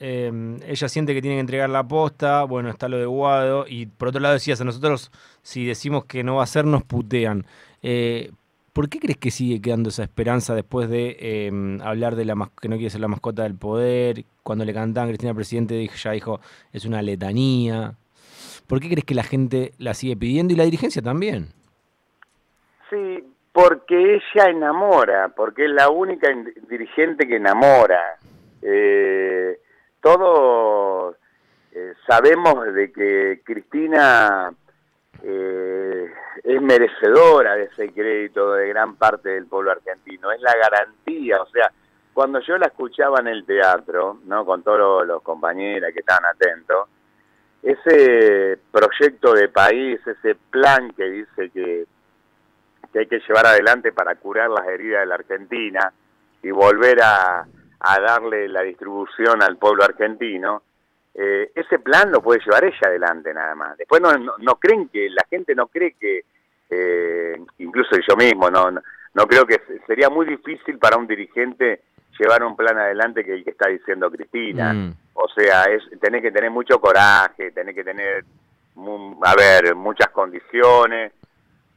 em, 0.00 0.58
ella 0.66 0.88
siente 0.88 1.14
que 1.14 1.22
tiene 1.22 1.36
que 1.36 1.40
entregar 1.40 1.70
la 1.70 1.86
posta, 1.86 2.44
bueno, 2.44 2.68
está 2.68 2.88
lo 2.88 2.98
de 2.98 3.06
Guado, 3.06 3.64
y 3.66 3.86
por 3.86 4.08
otro 4.08 4.20
lado 4.20 4.34
decías, 4.34 4.60
a 4.60 4.64
nosotros 4.64 5.10
si 5.42 5.64
decimos 5.64 6.04
que 6.04 6.22
no 6.22 6.36
va 6.36 6.44
a 6.44 6.46
ser, 6.46 6.66
nos 6.66 6.82
putean. 6.84 7.46
Eh, 7.82 8.32
¿Por 8.74 8.88
qué 8.88 9.00
crees 9.00 9.18
que 9.18 9.30
sigue 9.30 9.60
quedando 9.60 9.88
esa 9.88 10.02
esperanza 10.04 10.54
después 10.54 10.88
de 10.90 11.16
em, 11.46 11.80
hablar 11.82 12.16
de 12.16 12.24
la 12.24 12.50
que 12.60 12.68
no 12.68 12.76
quiere 12.76 12.90
ser 12.90 13.00
la 13.00 13.08
mascota 13.08 13.42
del 13.44 13.54
poder? 13.54 14.24
Cuando 14.42 14.64
le 14.64 14.74
cantaban 14.74 15.08
Cristina 15.08 15.34
Presidente, 15.34 15.90
ya 16.02 16.12
dijo, 16.12 16.40
es 16.72 16.84
una 16.84 17.02
letanía. 17.02 17.94
¿Por 18.66 18.80
qué 18.80 18.88
crees 18.88 19.04
que 19.04 19.14
la 19.14 19.24
gente 19.24 19.72
la 19.78 19.94
sigue 19.94 20.16
pidiendo 20.16 20.52
y 20.52 20.56
la 20.56 20.64
dirigencia 20.64 21.02
también? 21.02 21.48
Sí, 22.90 23.24
porque 23.60 24.14
ella 24.14 24.48
enamora, 24.48 25.28
porque 25.36 25.66
es 25.66 25.70
la 25.70 25.90
única 25.90 26.28
dirigente 26.66 27.28
que 27.28 27.36
enamora. 27.36 28.16
Eh, 28.62 29.60
todos 30.00 31.14
eh, 31.72 31.92
sabemos 32.06 32.72
de 32.72 32.90
que 32.90 33.42
Cristina 33.44 34.50
eh, 35.22 36.10
es 36.42 36.62
merecedora 36.62 37.54
de 37.56 37.64
ese 37.64 37.92
crédito 37.92 38.54
de 38.54 38.68
gran 38.68 38.96
parte 38.96 39.28
del 39.28 39.44
pueblo 39.44 39.72
argentino, 39.72 40.32
es 40.32 40.40
la 40.40 40.54
garantía, 40.56 41.42
o 41.42 41.46
sea, 41.50 41.70
cuando 42.14 42.40
yo 42.40 42.56
la 42.56 42.68
escuchaba 42.68 43.20
en 43.20 43.28
el 43.28 43.44
teatro, 43.44 44.20
¿no? 44.24 44.46
con 44.46 44.62
todos 44.62 45.06
los 45.06 45.22
compañeros 45.22 45.90
que 45.92 46.00
estaban 46.00 46.24
atentos, 46.24 46.88
ese 47.62 48.58
proyecto 48.72 49.34
de 49.34 49.48
país, 49.48 50.00
ese 50.06 50.34
plan 50.50 50.92
que 50.92 51.04
dice 51.04 51.50
que 51.50 51.84
que 52.92 53.00
hay 53.00 53.06
que 53.06 53.20
llevar 53.20 53.46
adelante 53.46 53.92
para 53.92 54.14
curar 54.16 54.50
las 54.50 54.66
heridas 54.66 55.00
de 55.00 55.06
la 55.06 55.14
Argentina, 55.16 55.92
y 56.42 56.50
volver 56.50 57.02
a, 57.02 57.46
a 57.80 58.00
darle 58.00 58.48
la 58.48 58.62
distribución 58.62 59.42
al 59.42 59.56
pueblo 59.56 59.84
argentino, 59.84 60.62
eh, 61.14 61.50
ese 61.54 61.78
plan 61.78 62.10
lo 62.10 62.22
puede 62.22 62.40
llevar 62.44 62.64
ella 62.64 62.78
adelante 62.82 63.34
nada 63.34 63.54
más. 63.54 63.76
Después 63.76 64.00
no, 64.00 64.12
no, 64.38 64.54
creen 64.56 64.88
que, 64.88 65.08
la 65.10 65.24
gente 65.28 65.54
no 65.54 65.66
cree 65.66 65.94
que, 65.98 66.24
eh, 66.70 67.40
incluso 67.58 67.96
yo 68.08 68.16
mismo, 68.16 68.50
no, 68.50 68.70
no, 68.70 69.26
creo 69.26 69.44
que 69.46 69.60
sería 69.86 70.08
muy 70.08 70.26
difícil 70.26 70.78
para 70.78 70.96
un 70.96 71.06
dirigente 71.06 71.82
llevar 72.18 72.44
un 72.44 72.56
plan 72.56 72.78
adelante 72.78 73.24
que 73.24 73.34
el 73.34 73.44
que 73.44 73.50
está 73.50 73.68
diciendo 73.68 74.10
Cristina. 74.10 74.72
Mm. 74.72 74.94
O 75.14 75.28
sea, 75.28 75.64
es 75.64 75.82
tenés 76.00 76.22
que 76.22 76.30
tener 76.30 76.50
mucho 76.50 76.80
coraje, 76.80 77.50
tenés 77.50 77.74
que 77.74 77.84
tener, 77.84 78.24
a 79.22 79.34
ver, 79.34 79.74
muchas 79.74 80.10
condiciones. 80.10 81.12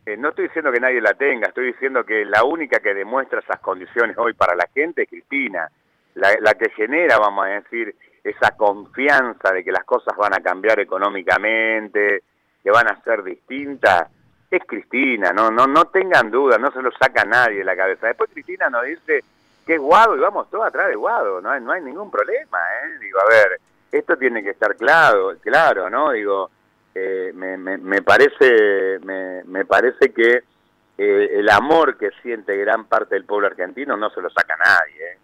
Eh, 0.05 0.17
no 0.17 0.29
estoy 0.29 0.47
diciendo 0.47 0.71
que 0.71 0.79
nadie 0.79 0.99
la 0.99 1.13
tenga, 1.13 1.47
estoy 1.47 1.67
diciendo 1.67 2.03
que 2.03 2.25
la 2.25 2.43
única 2.43 2.79
que 2.79 2.93
demuestra 2.93 3.39
esas 3.39 3.59
condiciones 3.59 4.17
hoy 4.17 4.33
para 4.33 4.55
la 4.55 4.67
gente 4.73 5.03
es 5.03 5.09
Cristina. 5.09 5.69
La, 6.15 6.53
que 6.53 6.69
genera, 6.69 7.17
vamos 7.17 7.45
a 7.45 7.49
decir, 7.49 7.95
esa 8.23 8.51
confianza 8.55 9.51
de 9.51 9.63
que 9.63 9.71
las 9.71 9.83
cosas 9.83 10.15
van 10.15 10.35
a 10.35 10.41
cambiar 10.41 10.79
económicamente, 10.79 12.21
que 12.61 12.69
van 12.69 12.87
a 12.87 13.01
ser 13.01 13.23
distintas, 13.23 14.09
es 14.51 14.61
Cristina, 14.67 15.31
no, 15.31 15.49
no, 15.49 15.65
no 15.65 15.85
tengan 15.85 16.29
duda, 16.29 16.59
no 16.59 16.71
se 16.71 16.83
lo 16.83 16.91
saca 16.91 17.25
nadie 17.25 17.59
de 17.59 17.63
la 17.63 17.75
cabeza. 17.75 18.05
Después 18.05 18.29
Cristina 18.31 18.69
nos 18.69 18.85
dice 18.85 19.23
que 19.65 19.73
es 19.73 19.79
Guado 19.79 20.15
y 20.15 20.19
vamos 20.19 20.51
todos 20.51 20.67
atrás 20.67 20.89
de 20.89 20.95
Guado, 20.95 21.41
no 21.41 21.49
hay, 21.49 21.61
no 21.61 21.71
hay 21.71 21.81
ningún 21.81 22.11
problema, 22.11 22.59
¿eh? 22.83 22.99
Digo, 22.99 23.19
a 23.19 23.25
ver, 23.25 23.59
esto 23.91 24.15
tiene 24.15 24.43
que 24.43 24.51
estar 24.51 24.75
claro, 24.75 25.33
claro, 25.41 25.89
¿no? 25.89 26.11
Digo, 26.11 26.51
eh, 26.95 27.31
me, 27.33 27.57
me, 27.57 28.01
parece, 28.01 28.99
me, 29.03 29.43
me 29.45 29.65
parece 29.65 30.13
que 30.13 30.43
eh, 30.97 31.29
el 31.39 31.49
amor 31.49 31.97
que 31.97 32.11
siente 32.21 32.55
gran 32.55 32.85
parte 32.85 33.15
del 33.15 33.25
pueblo 33.25 33.47
argentino 33.47 33.97
no 33.97 34.09
se 34.11 34.21
lo 34.21 34.29
saca 34.29 34.55
nadie, 34.57 35.13
¿eh? 35.13 35.17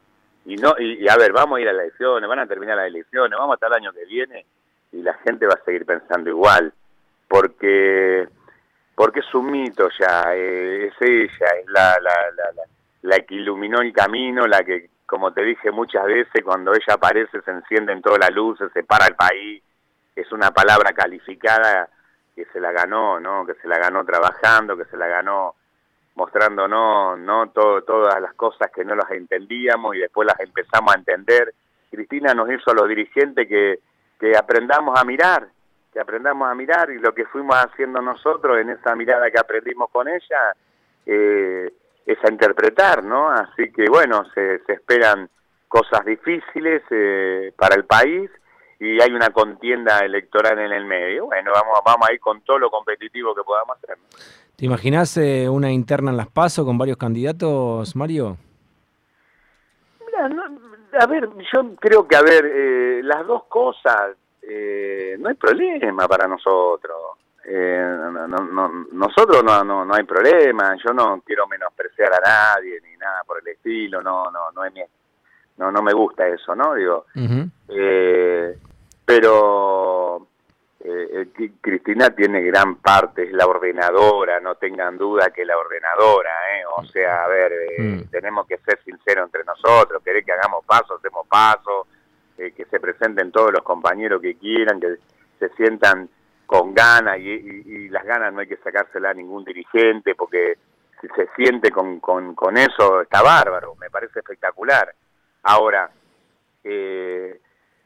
y 0.45 0.55
no 0.55 0.73
y, 0.79 1.07
a 1.07 1.15
ver, 1.15 1.31
vamos 1.31 1.57
a 1.57 1.61
ir 1.61 1.69
a 1.69 1.73
las 1.73 1.83
elecciones, 1.83 2.27
van 2.27 2.39
a 2.39 2.47
terminar 2.47 2.77
las 2.77 2.87
elecciones, 2.87 3.37
vamos 3.37 3.53
hasta 3.53 3.67
el 3.67 3.73
año 3.73 3.93
que 3.93 4.05
viene 4.05 4.45
y 4.91 5.03
la 5.03 5.13
gente 5.25 5.45
va 5.45 5.53
a 5.53 5.63
seguir 5.63 5.85
pensando 5.85 6.29
igual, 6.29 6.73
porque 7.27 8.27
porque 8.95 9.19
es 9.19 9.33
un 9.33 9.51
mito 9.51 9.87
ya, 9.97 10.33
eh, 10.35 10.87
es 10.87 10.93
ella, 10.99 11.47
es 11.61 11.67
la, 11.67 11.97
la, 12.01 12.31
la, 12.35 12.63
la, 13.03 13.19
que 13.19 13.35
iluminó 13.35 13.79
el 13.79 13.93
camino, 13.93 14.45
la 14.45 14.63
que, 14.63 14.89
como 15.05 15.31
te 15.31 15.43
dije 15.43 15.71
muchas 15.71 16.05
veces, 16.05 16.43
cuando 16.43 16.73
ella 16.73 16.95
aparece 16.95 17.41
se 17.41 17.51
encienden 17.51 18.01
todas 18.01 18.19
las 18.19 18.31
luces, 18.31 18.69
se 18.73 18.83
para 18.83 19.05
el 19.05 19.15
país, 19.15 19.63
es 20.21 20.31
una 20.31 20.51
palabra 20.51 20.91
calificada 20.93 21.89
que 22.35 22.45
se 22.45 22.59
la 22.59 22.71
ganó, 22.71 23.19
¿no? 23.19 23.45
Que 23.45 23.55
se 23.55 23.67
la 23.67 23.77
ganó 23.77 24.05
trabajando, 24.05 24.77
que 24.77 24.85
se 24.85 24.97
la 24.97 25.07
ganó 25.07 25.55
mostrándonos 26.15 27.17
no 27.19 27.49
todo, 27.49 27.81
todas 27.83 28.21
las 28.21 28.33
cosas 28.33 28.69
que 28.73 28.83
no 28.83 28.95
las 28.95 29.09
entendíamos 29.11 29.95
y 29.95 29.99
después 29.99 30.27
las 30.27 30.39
empezamos 30.39 30.93
a 30.93 30.97
entender. 30.97 31.53
Cristina 31.89 32.33
nos 32.33 32.51
hizo 32.51 32.71
a 32.71 32.73
los 32.73 32.87
dirigentes 32.87 33.47
que, 33.47 33.79
que 34.19 34.37
aprendamos 34.37 34.99
a 34.99 35.05
mirar, 35.05 35.47
que 35.91 35.99
aprendamos 35.99 36.49
a 36.49 36.55
mirar 36.55 36.91
y 36.91 36.99
lo 36.99 37.13
que 37.13 37.25
fuimos 37.25 37.55
haciendo 37.55 38.01
nosotros 38.01 38.57
en 38.59 38.69
esa 38.69 38.95
mirada 38.95 39.31
que 39.31 39.39
aprendimos 39.39 39.89
con 39.89 40.07
ella 40.07 40.53
eh, 41.05 41.71
es 42.05 42.17
a 42.23 42.31
interpretar, 42.31 43.03
¿no? 43.03 43.31
Así 43.31 43.71
que 43.71 43.85
bueno, 43.89 44.25
se, 44.33 44.59
se 44.65 44.73
esperan 44.73 45.29
cosas 45.67 46.03
difíciles 46.05 46.83
eh, 46.89 47.53
para 47.57 47.75
el 47.75 47.85
país 47.85 48.29
y 48.79 49.01
hay 49.01 49.11
una 49.11 49.29
contienda 49.31 49.99
electoral 49.99 50.57
en 50.57 50.71
el 50.71 50.85
medio. 50.85 51.25
Bueno, 51.25 51.51
vamos, 51.53 51.79
vamos 51.85 52.09
a 52.09 52.13
ir 52.13 52.19
con 52.19 52.41
todo 52.41 52.57
lo 52.59 52.71
competitivo 52.71 53.35
que 53.35 53.43
podamos 53.43 53.77
hacer. 53.77 53.97
¿Te 54.55 54.65
imaginas 54.65 55.17
eh, 55.17 55.49
una 55.49 55.71
interna 55.71 56.11
en 56.11 56.17
las 56.17 56.29
PASO 56.29 56.65
con 56.65 56.77
varios 56.77 56.97
candidatos, 56.97 57.95
Mario? 57.95 58.37
A 60.99 61.05
ver, 61.07 61.29
yo 61.53 61.75
creo 61.75 62.07
que, 62.07 62.15
a 62.15 62.21
ver, 62.21 62.45
eh, 62.45 63.01
las 63.03 63.25
dos 63.27 63.43
cosas, 63.45 64.15
eh, 64.41 65.17
no 65.19 65.29
hay 65.29 65.35
problema 65.35 66.07
para 66.07 66.27
nosotros. 66.27 66.97
nosotros 68.91 69.43
no, 69.43 69.63
no, 69.63 69.85
no 69.85 69.93
hay 69.93 70.03
problema, 70.03 70.75
yo 70.83 70.93
no 70.93 71.21
quiero 71.25 71.47
menospreciar 71.47 72.13
a 72.13 72.19
nadie 72.19 72.79
ni 72.81 72.97
nada 72.97 73.23
por 73.25 73.39
el 73.39 73.47
estilo, 73.47 74.01
no, 74.01 74.31
no, 74.31 74.51
no 74.51 74.65
es 74.65 74.73
no, 75.57 75.71
no 75.71 75.81
me 75.81 75.93
gusta 75.93 76.27
eso, 76.27 76.55
¿no? 76.55 76.73
Digo, 76.73 77.05
pero 79.09 80.27
eh, 80.81 81.27
eh 81.35 81.51
Cristina 81.59 82.11
tiene 82.11 82.41
gran 82.43 82.75
parte, 82.75 83.23
es 83.23 83.31
la 83.31 83.47
ordenadora, 83.47 84.39
no 84.39 84.53
tengan 84.53 84.99
duda 84.99 85.31
que 85.31 85.45
la 85.45 85.57
ordenadora, 85.57 86.29
¿eh? 86.29 86.63
o 86.77 86.85
sea, 86.85 87.23
a 87.23 87.27
ver, 87.27 87.51
eh, 87.51 87.81
mm. 87.81 88.09
tenemos 88.11 88.45
que 88.45 88.59
ser 88.59 88.79
sinceros 88.85 89.25
entre 89.25 89.43
nosotros, 89.45 90.03
querer 90.03 90.23
que 90.23 90.33
hagamos 90.33 90.63
paso, 90.63 90.97
hacemos 90.97 91.25
paso, 91.27 91.87
eh, 92.37 92.51
que 92.51 92.65
se 92.65 92.79
presenten 92.79 93.31
todos 93.31 93.51
los 93.51 93.63
compañeros 93.63 94.21
que 94.21 94.35
quieran, 94.35 94.79
que 94.79 94.97
se 95.39 95.49
sientan 95.55 96.07
con 96.45 96.75
ganas 96.75 97.17
y, 97.17 97.89
las 97.89 98.05
ganas 98.05 98.31
no 98.31 98.41
hay 98.41 98.47
que 98.47 98.57
sacársela 98.57 99.09
a 99.09 99.13
ningún 99.15 99.43
dirigente 99.43 100.13
porque 100.13 100.59
si 101.01 101.07
se 101.15 101.27
siente 101.35 101.71
con, 101.71 101.99
con, 101.99 102.35
con 102.35 102.57
eso 102.57 103.01
está 103.01 103.23
bárbaro, 103.23 103.73
me 103.75 103.89
parece 103.89 104.19
espectacular. 104.19 104.93
Ahora, 105.41 105.89
eh, 106.63 107.39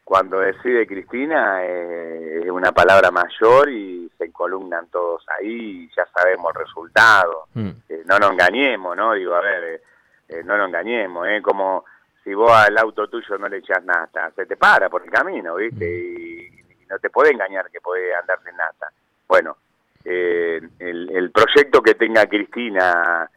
cuando 0.03 0.39
decide 0.39 0.86
Cristina 0.86 1.63
eh, 1.63 2.41
es 2.43 2.50
una 2.50 2.72
palabra 2.72 3.10
mayor 3.10 3.69
y 3.69 4.12
se 4.17 4.31
columnan 4.31 4.88
todos 4.88 5.25
ahí 5.29 5.86
y 5.86 5.95
ya 5.95 6.05
sabemos 6.13 6.53
el 6.53 6.65
resultado. 6.65 7.48
Mm. 7.53 7.69
Eh, 7.88 8.03
no 8.05 8.19
nos 8.19 8.31
engañemos, 8.31 8.98
¿no? 8.98 9.13
Digo, 9.13 9.33
a 9.33 9.41
ver, 9.41 9.81
eh, 10.27 10.43
no 10.43 10.57
nos 10.57 10.67
engañemos, 10.67 11.27
¿eh? 11.27 11.41
Como 11.41 11.86
si 12.24 12.33
vos 12.33 12.51
al 12.51 12.77
auto 12.77 13.07
tuyo 13.07 13.38
no 13.38 13.48
le 13.48 13.57
echas 13.57 13.83
nata, 13.83 14.31
se 14.36 14.45
te 14.45 14.57
para 14.57 14.89
por 14.89 15.03
el 15.03 15.10
camino, 15.10 15.55
¿viste? 15.55 15.86
Mm. 15.86 15.89
Y, 15.89 16.63
no 16.89 17.00
te 17.00 17.10
puede 17.10 17.31
engañar 17.31 17.72
que 17.72 17.81
puede 17.81 18.13
andar 18.13 18.38
sin 18.45 18.55
nata. 18.55 18.91
Bueno, 19.27 19.57
el, 20.03 20.69
el, 20.79 21.31
proyecto 21.31 21.81
que 21.81 21.95
tenga 21.95 22.27
Cristina 22.27 23.27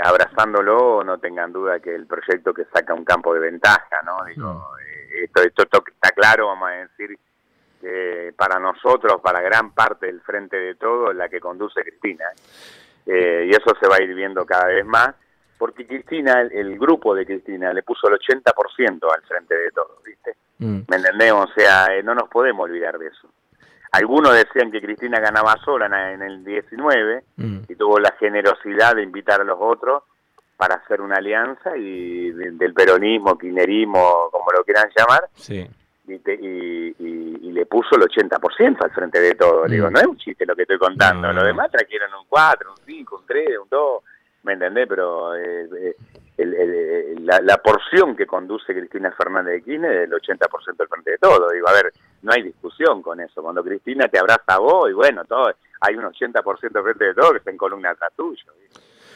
abrazándolo, 0.00 1.02
no 1.02 1.18
tengan 1.18 1.52
duda 1.52 1.80
que 1.80 1.92
el 1.92 2.06
proyecto 2.06 2.54
que 2.54 2.66
saca 2.66 2.94
un 2.94 3.04
campo 3.04 3.34
de 3.34 3.40
ventaja, 3.40 4.00
¿no? 4.04 4.24
Digo, 4.26 4.64
esto, 5.22 5.42
esto, 5.42 5.62
está 5.86 6.10
claro, 6.10 6.48
vamos 6.48 6.68
a 6.68 6.72
decir, 6.72 7.18
que 7.80 8.32
para 8.36 8.58
nosotros, 8.58 9.20
para 9.22 9.40
gran 9.40 9.72
parte 9.72 10.06
del 10.06 10.20
frente 10.22 10.56
de 10.56 10.74
todo, 10.74 11.12
la 11.12 11.28
que 11.28 11.40
conduce 11.40 11.82
Cristina. 11.82 12.24
Eh, 13.06 13.48
y 13.48 13.50
eso 13.50 13.74
se 13.80 13.88
va 13.88 13.96
a 13.96 14.02
ir 14.02 14.14
viendo 14.14 14.44
cada 14.46 14.66
vez 14.66 14.84
más, 14.86 15.14
porque 15.58 15.86
Cristina, 15.86 16.40
el, 16.40 16.78
grupo 16.78 17.14
de 17.14 17.26
Cristina, 17.26 17.72
le 17.72 17.82
puso 17.82 18.08
el 18.08 18.18
80% 18.18 19.14
al 19.14 19.22
frente 19.22 19.54
de 19.56 19.70
todo, 19.70 20.00
¿viste? 20.04 20.36
Mm. 20.58 20.80
¿Me 20.88 20.96
entendemos? 20.96 21.50
O 21.50 21.54
sea, 21.54 21.86
eh, 21.94 22.02
no 22.02 22.14
nos 22.14 22.28
podemos 22.28 22.64
olvidar 22.64 22.98
de 22.98 23.08
eso. 23.08 23.28
Algunos 23.92 24.34
decían 24.34 24.72
que 24.72 24.80
Cristina 24.80 25.20
ganaba 25.20 25.54
sola 25.64 26.12
en 26.12 26.22
el 26.22 26.44
19 26.44 27.24
mm. 27.36 27.58
y 27.68 27.74
tuvo 27.76 28.00
la 28.00 28.12
generosidad 28.18 28.96
de 28.96 29.02
invitar 29.02 29.40
a 29.40 29.44
los 29.44 29.58
otros 29.60 30.02
para 30.56 30.76
hacer 30.76 31.00
una 31.00 31.16
alianza 31.16 31.76
y 31.76 32.30
del 32.30 32.72
peronismo, 32.74 33.36
kirchnerismo, 33.36 34.28
como 34.30 34.46
lo 34.56 34.64
quieran 34.64 34.90
llamar, 34.96 35.28
sí. 35.34 35.66
y, 36.06 36.14
y, 36.14 37.52
le 37.54 37.66
puso 37.66 37.94
el 37.94 38.02
80% 38.02 38.82
al 38.82 38.90
frente 38.90 39.20
de 39.20 39.34
todo. 39.36 39.64
Digo, 39.66 39.88
mm. 39.88 39.92
no 39.92 40.00
es 40.00 40.06
un 40.06 40.16
chiste 40.16 40.44
lo 40.44 40.56
que 40.56 40.62
estoy 40.62 40.78
contando, 40.78 41.32
lo 41.32 41.44
demás 41.44 41.70
trajeron 41.70 42.12
un 42.14 42.26
4, 42.28 42.70
un 42.70 42.76
5, 42.84 43.16
un 43.16 43.26
3, 43.26 43.58
un 43.62 43.68
2, 43.68 44.02
¿me 44.42 44.52
entendés? 44.54 44.88
Pero 44.88 45.36
eh, 45.36 45.94
eh, 46.36 47.14
la, 47.20 47.58
porción 47.58 48.16
que 48.16 48.26
conduce 48.26 48.74
Cristina 48.74 49.12
Fernández 49.12 49.54
de 49.54 49.62
Kirchner 49.62 49.92
es 49.92 50.10
el 50.10 50.12
80% 50.12 50.80
al 50.80 50.88
frente 50.88 51.10
de 51.12 51.18
todo. 51.18 51.50
Digo, 51.50 51.68
a 51.68 51.72
ver, 51.72 51.92
no 52.22 52.32
hay 52.32 52.42
discusión 52.42 53.02
con 53.02 53.20
eso. 53.20 53.42
Cuando 53.42 53.62
Cristina 53.62 54.08
te 54.08 54.18
abraza 54.18 54.54
a 54.54 54.58
vos, 54.58 54.90
y 54.90 54.92
bueno, 54.92 55.24
todo 55.24 55.52
hay 55.80 55.94
un 55.94 56.04
80% 56.04 56.76
al 56.76 56.82
frente 56.82 57.04
de 57.04 57.14
todo 57.14 57.32
que 57.32 57.38
está 57.38 57.50
en 57.50 57.56
columna 57.56 57.90
atrás 57.90 58.12
tuyo. 58.16 58.52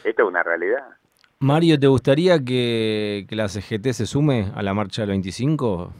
Esto 0.03 0.21
es 0.23 0.27
una 0.27 0.43
realidad. 0.43 0.87
Mario, 1.41 1.79
¿te 1.79 1.87
gustaría 1.87 2.43
que, 2.43 3.25
la 3.29 3.47
CGT 3.47 3.93
se 3.93 4.05
sume 4.05 4.51
a 4.53 4.61
la 4.61 4.73
marcha 4.73 5.03
del 5.03 5.11
25? 5.11 5.93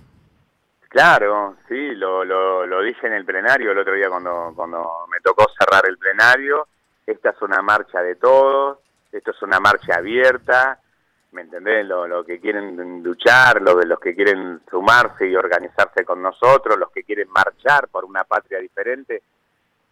Claro, 0.89 1.55
sí, 1.69 1.95
lo, 1.95 2.25
lo, 2.25 2.81
dije 2.81 3.07
en 3.07 3.13
el 3.13 3.23
plenario 3.23 3.71
el 3.71 3.77
otro 3.77 3.93
día 3.93 4.09
cuando, 4.09 4.51
cuando 4.53 5.05
me 5.09 5.21
tocó 5.21 5.45
cerrar 5.57 5.83
el 5.87 5.97
plenario. 5.97 6.67
Esta 7.07 7.29
es 7.29 7.41
una 7.41 7.61
marcha 7.61 8.01
de 8.01 8.15
todos, 8.15 8.79
esto 9.13 9.31
es 9.31 9.41
una 9.41 9.61
marcha 9.61 9.95
abierta, 9.95 10.77
¿me 11.31 11.43
entendés? 11.43 11.85
Lo, 11.85 12.05
lo 12.05 12.25
que 12.25 12.41
quieren 12.41 13.01
luchar, 13.01 13.61
lo, 13.61 13.79
los 13.79 13.99
que 14.01 14.13
quieren 14.13 14.59
sumarse 14.69 15.25
y 15.25 15.37
organizarse 15.37 16.03
con 16.03 16.21
nosotros, 16.21 16.77
los 16.77 16.91
que 16.91 17.05
quieren 17.05 17.29
marchar 17.29 17.87
por 17.87 18.03
una 18.03 18.25
patria 18.25 18.59
diferente 18.59 19.23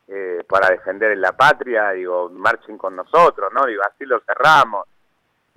eh, 0.09 0.43
para 0.45 0.71
defender 0.71 1.17
la 1.17 1.31
patria, 1.31 1.91
digo, 1.91 2.29
marchen 2.31 2.77
con 2.77 2.97
nosotros, 2.97 3.49
¿no? 3.53 3.65
Digo, 3.65 3.81
así 3.83 4.05
lo 4.05 4.19
cerramos 4.19 4.85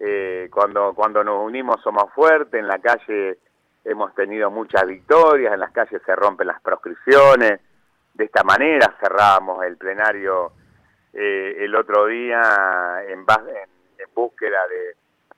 eh, 0.03 0.49
cuando, 0.51 0.95
cuando 0.95 1.23
nos 1.23 1.45
unimos 1.45 1.81
somos 1.83 2.11
fuertes, 2.15 2.59
en 2.59 2.67
la 2.67 2.79
calle 2.79 3.39
hemos 3.85 4.15
tenido 4.15 4.51
muchas 4.51 4.87
victorias, 4.87 5.53
en 5.53 5.61
las 5.61 5.73
calles 5.73 6.01
se 6.05 6.17
rompen 6.17 6.47
las 6.47 6.61
proscripciones, 6.63 7.61
de 8.15 8.25
esta 8.25 8.43
manera 8.43 8.97
cerramos 8.99 9.63
el 9.65 9.77
plenario 9.77 10.53
eh, 11.13 11.57
el 11.59 11.75
otro 11.75 12.07
día 12.07 13.03
en, 13.09 13.21
en, 13.21 14.15
búsqueda 14.15 14.59
de, 14.69 14.97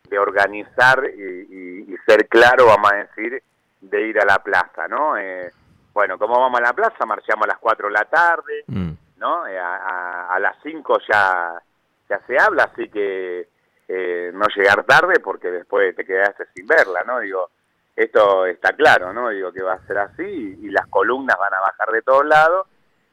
de 0.08 0.18
organizar 0.18 1.04
y, 1.06 1.96
ser 2.06 2.28
claro, 2.28 2.66
vamos 2.66 2.92
a 2.92 2.96
decir, 2.96 3.42
de 3.80 4.08
ir 4.08 4.20
a 4.20 4.24
la 4.24 4.38
plaza, 4.38 4.86
¿no? 4.88 5.16
Eh, 5.16 5.50
bueno, 5.92 6.18
¿cómo 6.18 6.38
vamos 6.38 6.60
a 6.60 6.64
la 6.64 6.72
plaza? 6.72 7.04
Marchamos 7.06 7.44
a 7.44 7.48
las 7.48 7.58
4 7.58 7.88
de 7.88 7.92
la 7.92 8.04
tarde, 8.04 8.64
mm. 8.66 8.90
¿no? 9.18 9.46
Eh, 9.46 9.58
a, 9.58 10.38
las 10.40 10.56
5 10.62 10.98
ya, 11.08 11.62
ya 12.08 12.20
se 12.26 12.38
habla, 12.38 12.70
así 12.72 12.88
que 12.88 13.48
eh, 13.88 14.30
no 14.32 14.46
llegar 14.54 14.84
tarde 14.84 15.20
porque 15.20 15.50
después 15.50 15.94
te 15.94 16.04
quedaste 16.04 16.46
sin 16.54 16.66
verla, 16.66 17.02
¿no? 17.04 17.20
Digo, 17.20 17.50
esto 17.94 18.46
está 18.46 18.72
claro, 18.72 19.12
¿no? 19.12 19.28
Digo 19.30 19.52
que 19.52 19.62
va 19.62 19.74
a 19.74 19.86
ser 19.86 19.98
así 19.98 20.58
y, 20.62 20.70
las 20.70 20.86
columnas 20.86 21.36
van 21.38 21.54
a 21.54 21.60
bajar 21.60 21.90
de 21.90 22.02
todos 22.02 22.24
lados 22.24 22.66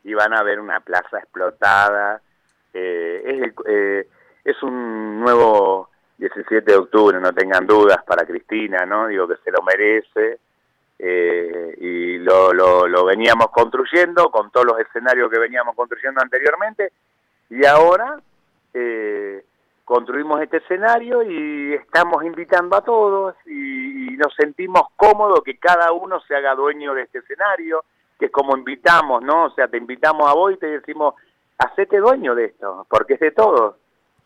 y 0.04 0.14
van 0.14 0.34
a 0.34 0.44
ver 0.44 0.60
una 0.60 0.80
plaza 0.80 1.20
explotada. 1.20 2.22
es, 2.74 3.54
es 4.46 4.64
un 4.64 5.20
nuevo 5.20 5.90
17 6.20 6.72
de 6.72 6.78
octubre, 6.78 7.20
no 7.20 7.34
tengan 7.34 7.66
dudas 7.66 8.04
para 8.04 8.26
Cristina, 8.26 8.86
¿no? 8.86 9.08
Digo 9.08 9.28
que 9.28 9.38
se 9.44 9.52
lo 9.52 9.62
merece. 9.62 10.40
Eh, 11.02 11.78
y 11.80 12.18
lo, 12.18 12.52
lo, 12.54 13.06
veníamos 13.06 13.52
construyendo 13.52 14.30
con 14.30 14.52
todos 14.52 14.66
los 14.66 14.80
escenarios 14.82 15.32
que 15.32 15.40
veníamos 15.40 15.74
construyendo 15.74 16.20
anteriormente 16.22 16.92
y 17.50 17.66
ahora 17.66 18.20
eh, 18.74 19.46
construimos 19.90 20.40
este 20.40 20.58
escenario 20.58 21.24
y 21.24 21.74
estamos 21.74 22.24
invitando 22.24 22.78
a 22.78 22.82
todos 22.82 23.36
y, 23.48 24.16
nos 24.20 24.36
sentimos 24.36 24.84
cómodos 24.98 25.42
que 25.46 25.58
cada 25.58 25.94
uno 25.94 26.20
se 26.28 26.36
haga 26.36 26.54
dueño 26.54 26.94
de 26.94 27.04
este 27.04 27.20
escenario, 27.20 27.86
que 28.20 28.26
es 28.26 28.32
como 28.32 28.56
invitamos, 28.56 29.24
¿no? 29.24 29.46
O 29.46 29.50
sea, 29.52 29.70
te 29.70 29.78
invitamos 29.78 30.30
a 30.30 30.34
vos 30.34 30.52
y 30.54 30.58
te 30.58 30.68
decimos, 30.68 31.16
hacete 31.58 32.00
dueño 32.00 32.36
de 32.36 32.46
esto, 32.46 32.86
porque 32.90 33.14
es 33.14 33.20
de 33.22 33.32
todos, 33.32 33.78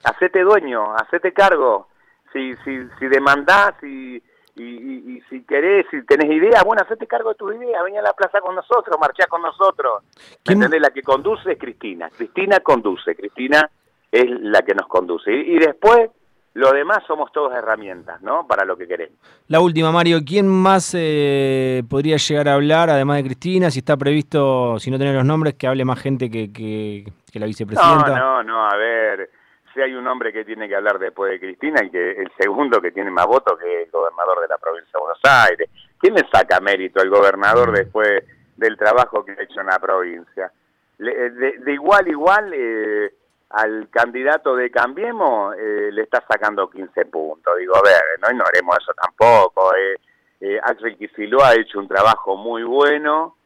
hacete 0.03 0.41
dueño, 0.41 0.95
hacete 0.95 1.31
cargo, 1.31 1.89
si, 2.33 2.55
si, 2.65 2.87
si 2.97 3.05
demandás 3.05 3.75
y, 3.83 4.21
y, 4.55 5.21
si 5.29 5.43
querés, 5.43 5.85
si 5.91 6.03
tenés 6.05 6.31
ideas, 6.31 6.63
bueno, 6.63 6.81
hacete 6.83 7.05
cargo 7.05 7.29
de 7.29 7.35
tus 7.35 7.55
ideas, 7.55 7.83
ven 7.83 7.99
a 7.99 8.01
la 8.01 8.13
plaza 8.13 8.41
con 8.41 8.55
nosotros, 8.55 8.97
marchá 8.99 9.27
con 9.27 9.43
nosotros. 9.43 10.03
¿Entendés? 10.43 10.81
La 10.81 10.89
que 10.89 11.03
conduce 11.03 11.51
es 11.51 11.59
Cristina. 11.59 12.09
Cristina 12.09 12.59
conduce, 12.61 13.15
Cristina 13.15 13.69
es 14.13 14.29
la 14.29 14.61
que 14.61 14.75
nos 14.75 14.87
conduce. 14.87 15.33
Y, 15.33 15.57
después, 15.57 16.11
lo 16.53 16.71
demás 16.71 16.99
somos 17.07 17.31
todas 17.31 17.57
herramientas, 17.57 18.21
¿no? 18.21 18.45
Para 18.45 18.63
lo 18.63 18.77
que 18.77 18.87
queremos. 18.87 19.17
La 19.47 19.59
última, 19.59 19.91
Mario, 19.91 20.19
¿quién 20.23 20.47
más 20.47 20.93
eh, 20.95 21.81
podría 21.89 22.17
llegar 22.17 22.47
a 22.47 22.53
hablar, 22.53 22.91
además 22.91 23.17
de 23.17 23.23
Cristina? 23.23 23.71
Si 23.71 23.79
está 23.79 23.97
previsto, 23.97 24.77
si 24.77 24.91
no 24.91 24.99
tenés 24.99 25.15
los 25.15 25.25
nombres, 25.25 25.55
que 25.55 25.65
hable 25.65 25.83
más 25.83 25.99
gente 25.99 26.29
que, 26.29 26.53
que, 26.53 27.11
que 27.31 27.39
la 27.39 27.47
vicepresidenta. 27.47 28.19
No, 28.19 28.43
no, 28.43 28.43
no, 28.43 28.69
a 28.69 28.77
ver 28.77 29.31
si 29.73 29.81
hay 29.81 29.95
un 29.95 30.05
hombre 30.05 30.31
que 30.31 30.45
tiene 30.45 30.69
que 30.69 30.75
hablar 30.75 30.99
después 30.99 31.31
de 31.31 31.39
Cristina 31.39 31.83
y 31.83 31.89
que 31.89 32.11
el 32.11 32.31
segundo 32.37 32.79
que 32.79 32.91
tiene 32.91 33.09
más 33.09 33.25
votos 33.25 33.57
que 33.57 33.83
el 33.83 33.89
gobernador 33.89 34.41
de 34.41 34.47
la 34.47 34.59
provincia 34.59 34.91
de 34.93 34.99
Buenos 34.99 35.21
Aires. 35.23 35.69
¿Quién 35.99 36.13
le 36.13 36.21
saca 36.31 36.59
mérito 36.59 37.01
al 37.01 37.09
gobernador 37.09 37.71
mm. 37.71 37.73
después 37.73 38.23
del 38.57 38.77
trabajo 38.77 39.25
que 39.25 39.31
ha 39.31 39.41
hecho 39.41 39.61
en 39.61 39.67
la 39.67 39.79
provincia? 39.79 40.51
de, 40.99 41.73
igual 41.73 42.07
igual 42.07 42.53
eh, 42.53 43.11
al 43.53 43.89
candidato 43.89 44.55
de 44.55 44.69
Cambiemos 44.69 45.55
eh, 45.57 45.89
le 45.91 46.03
está 46.03 46.23
sacando 46.27 46.69
15 46.69 47.05
puntos. 47.05 47.57
Digo, 47.57 47.75
a 47.75 47.81
ver, 47.81 48.01
no 48.21 48.29
ignoremos 48.31 48.77
eso 48.79 48.93
tampoco. 48.93 49.73
Eh. 49.75 49.95
eh 50.41 50.59
Axel 50.63 50.97
Kicilloa 50.97 51.49
ha 51.49 51.55
hecho 51.55 51.79
un 51.79 51.87
trabajo 51.87 52.35
muy 52.35 52.63
bueno. 52.63 53.37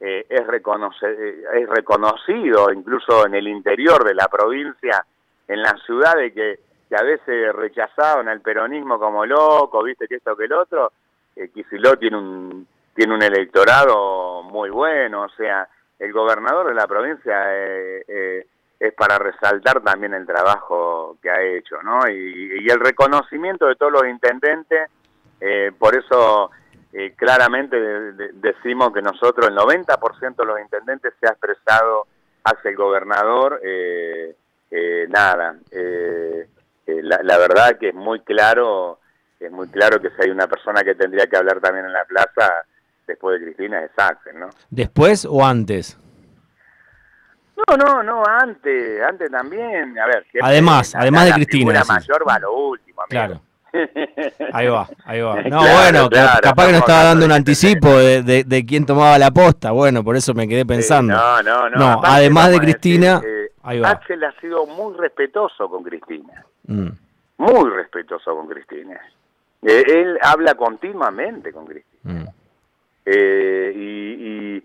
es, 0.00 0.24
es 0.30 1.68
reconocido 1.68 2.72
incluso 2.72 3.26
en 3.26 3.34
el 3.34 3.48
interior 3.48 4.04
de 4.04 4.14
la 4.14 4.28
provincia 4.28 5.04
en 5.48 5.62
la 5.62 5.76
ciudad 5.84 6.16
de 6.16 6.32
que, 6.32 6.58
a 6.94 7.02
veces 7.02 7.52
rechazaban 7.52 8.28
al 8.28 8.40
peronismo 8.40 9.00
como 9.00 9.26
loco, 9.26 9.82
viste 9.82 10.06
que 10.06 10.14
esto 10.14 10.36
que 10.36 10.44
el 10.44 10.52
otro, 10.52 10.92
eh, 11.34 11.50
tiene 11.98 12.16
un, 12.16 12.68
tiene 12.94 13.14
un 13.14 13.22
electorado 13.22 14.44
muy 14.44 14.70
bueno, 14.70 15.22
o 15.22 15.28
sea, 15.30 15.68
el 15.98 16.12
gobernador 16.12 16.68
de 16.68 16.74
la 16.74 16.86
provincia 16.86 17.52
eh, 17.52 18.04
eh, 18.06 18.46
es 18.78 18.92
para 18.94 19.18
resaltar 19.18 19.80
también 19.82 20.14
el 20.14 20.26
trabajo 20.26 21.16
que 21.22 21.30
ha 21.30 21.42
hecho, 21.42 21.82
¿no? 21.82 22.08
Y, 22.08 22.68
el 22.68 22.80
reconocimiento 22.80 23.66
de 23.66 23.76
todos 23.76 23.92
los 23.92 24.06
intendentes, 24.06 24.90
eh, 25.40 25.72
por 25.78 25.96
eso 25.96 26.50
claramente 27.16 27.76
decimos 28.34 28.92
que 28.92 29.02
nosotros, 29.02 29.48
el 29.48 29.56
90% 29.56 30.36
de 30.36 30.44
los 30.44 30.60
intendentes 30.60 31.12
se 31.20 31.26
ha 31.26 31.30
expresado 31.30 32.06
hacia 32.44 32.70
el 32.70 32.76
gobernador, 32.76 33.60
eh, 33.64 34.36
eh, 34.76 35.06
nada, 35.08 35.56
eh, 35.70 36.48
eh, 36.86 37.00
la, 37.02 37.38
verdad 37.38 37.78
que 37.78 37.90
es 37.90 37.94
muy 37.94 38.20
claro, 38.20 38.98
es 39.38 39.50
muy 39.52 39.68
claro 39.68 40.00
que 40.00 40.10
si 40.10 40.22
hay 40.22 40.30
una 40.30 40.48
persona 40.48 40.82
que 40.82 40.96
tendría 40.96 41.28
que 41.28 41.36
hablar 41.36 41.60
también 41.60 41.86
en 41.86 41.92
la 41.92 42.04
plaza 42.04 42.64
después 43.06 43.38
de 43.38 43.46
Cristina 43.46 43.84
es 43.84 43.92
Axel, 43.96 44.40
¿no? 44.40 44.50
¿Después 44.70 45.26
o 45.26 45.44
antes? 45.44 45.96
No, 47.56 47.76
no, 47.76 48.02
no, 48.02 48.22
antes, 48.26 49.00
antes 49.02 49.30
también, 49.30 49.98
a 49.98 50.06
ver. 50.06 50.26
Además, 50.42 50.94
además 50.94 51.26
de 51.26 51.32
Cristina. 51.32 51.72
La 51.72 51.84
mayor 51.84 52.28
va 52.28 52.38
lo 52.38 52.52
último, 52.52 53.02
Claro. 53.08 53.40
Ahí 54.52 54.68
va, 54.68 54.88
ahí 55.04 55.20
va. 55.20 55.42
No, 55.42 55.58
bueno, 55.58 56.08
capaz 56.08 56.66
que 56.66 56.72
no 56.72 56.78
estaba 56.78 57.02
dando 57.02 57.26
un 57.26 57.32
anticipo 57.32 57.88
de, 57.98 58.44
de, 58.44 58.64
quién 58.64 58.86
tomaba 58.86 59.18
la 59.18 59.32
posta. 59.32 59.72
Bueno, 59.72 60.04
por 60.04 60.14
eso 60.14 60.32
me 60.32 60.46
quedé 60.46 60.64
pensando. 60.64 61.12
no, 61.12 61.42
no, 61.42 61.70
no. 61.70 61.76
No, 61.76 62.00
además 62.04 62.52
de 62.52 62.60
Cristina. 62.60 63.20
Axel 63.64 64.22
ha 64.24 64.32
sido 64.40 64.66
muy 64.66 64.96
respetuoso 64.96 65.68
con 65.68 65.82
Cristina. 65.82 66.44
Mm. 66.66 66.88
Muy 67.38 67.70
respetuoso 67.70 68.36
con 68.36 68.46
Cristina. 68.46 69.00
Eh, 69.62 69.84
él 69.88 70.18
habla 70.22 70.54
continuamente 70.54 71.52
con 71.52 71.66
Cristina. 71.66 72.20
Mm. 72.20 72.28
Eh, 73.06 73.72
y, 73.74 74.62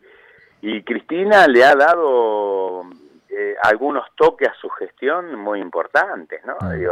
Cristina 0.84 1.48
le 1.48 1.64
ha 1.64 1.76
dado 1.76 2.84
eh, 3.30 3.56
algunos 3.64 4.06
toques 4.16 4.50
a 4.50 4.54
su 4.60 4.70
gestión 4.70 5.36
muy 5.36 5.60
importantes, 5.60 6.42
¿no? 6.46 6.56
Mm. 6.62 6.86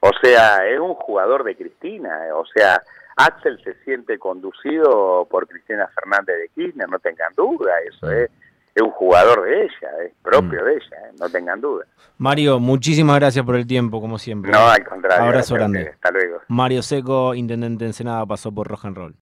o 0.00 0.10
sea, 0.22 0.66
es 0.66 0.78
un 0.78 0.94
jugador 0.94 1.44
de 1.44 1.56
Cristina. 1.56 2.20
O 2.34 2.46
sea, 2.46 2.82
Axel 3.16 3.60
se 3.64 3.74
siente 3.84 4.18
conducido 4.18 5.26
por 5.30 5.48
Cristina 5.48 5.88
Fernández 5.94 6.36
de 6.38 6.48
Kirchner, 6.54 6.88
no 6.88 6.98
tengan 6.98 7.32
duda, 7.34 7.72
eso 7.86 8.10
es 8.10 8.30
es 8.78 8.82
un 8.82 8.90
jugador 8.90 9.44
de 9.44 9.64
ella, 9.64 10.04
es 10.06 10.12
propio 10.22 10.62
mm. 10.62 10.64
de 10.64 10.72
ella, 10.72 10.96
¿eh? 11.08 11.12
no 11.18 11.28
tengan 11.28 11.60
duda. 11.60 11.84
Mario, 12.18 12.60
muchísimas 12.60 13.16
gracias 13.16 13.44
por 13.44 13.56
el 13.56 13.66
tiempo, 13.66 14.00
como 14.00 14.18
siempre. 14.18 14.52
No, 14.52 14.68
al 14.68 14.84
contrario. 14.84 15.24
Abrazo 15.24 15.54
grande. 15.54 15.90
Hasta 15.94 16.10
luego. 16.12 16.40
Mario 16.46 16.82
Seco, 16.82 17.34
intendente 17.34 17.84
de 17.84 17.90
Ensenada, 17.90 18.24
pasó 18.26 18.52
por 18.52 18.68
Rock 18.68 18.84
and 18.84 18.96
Roll. 18.96 19.16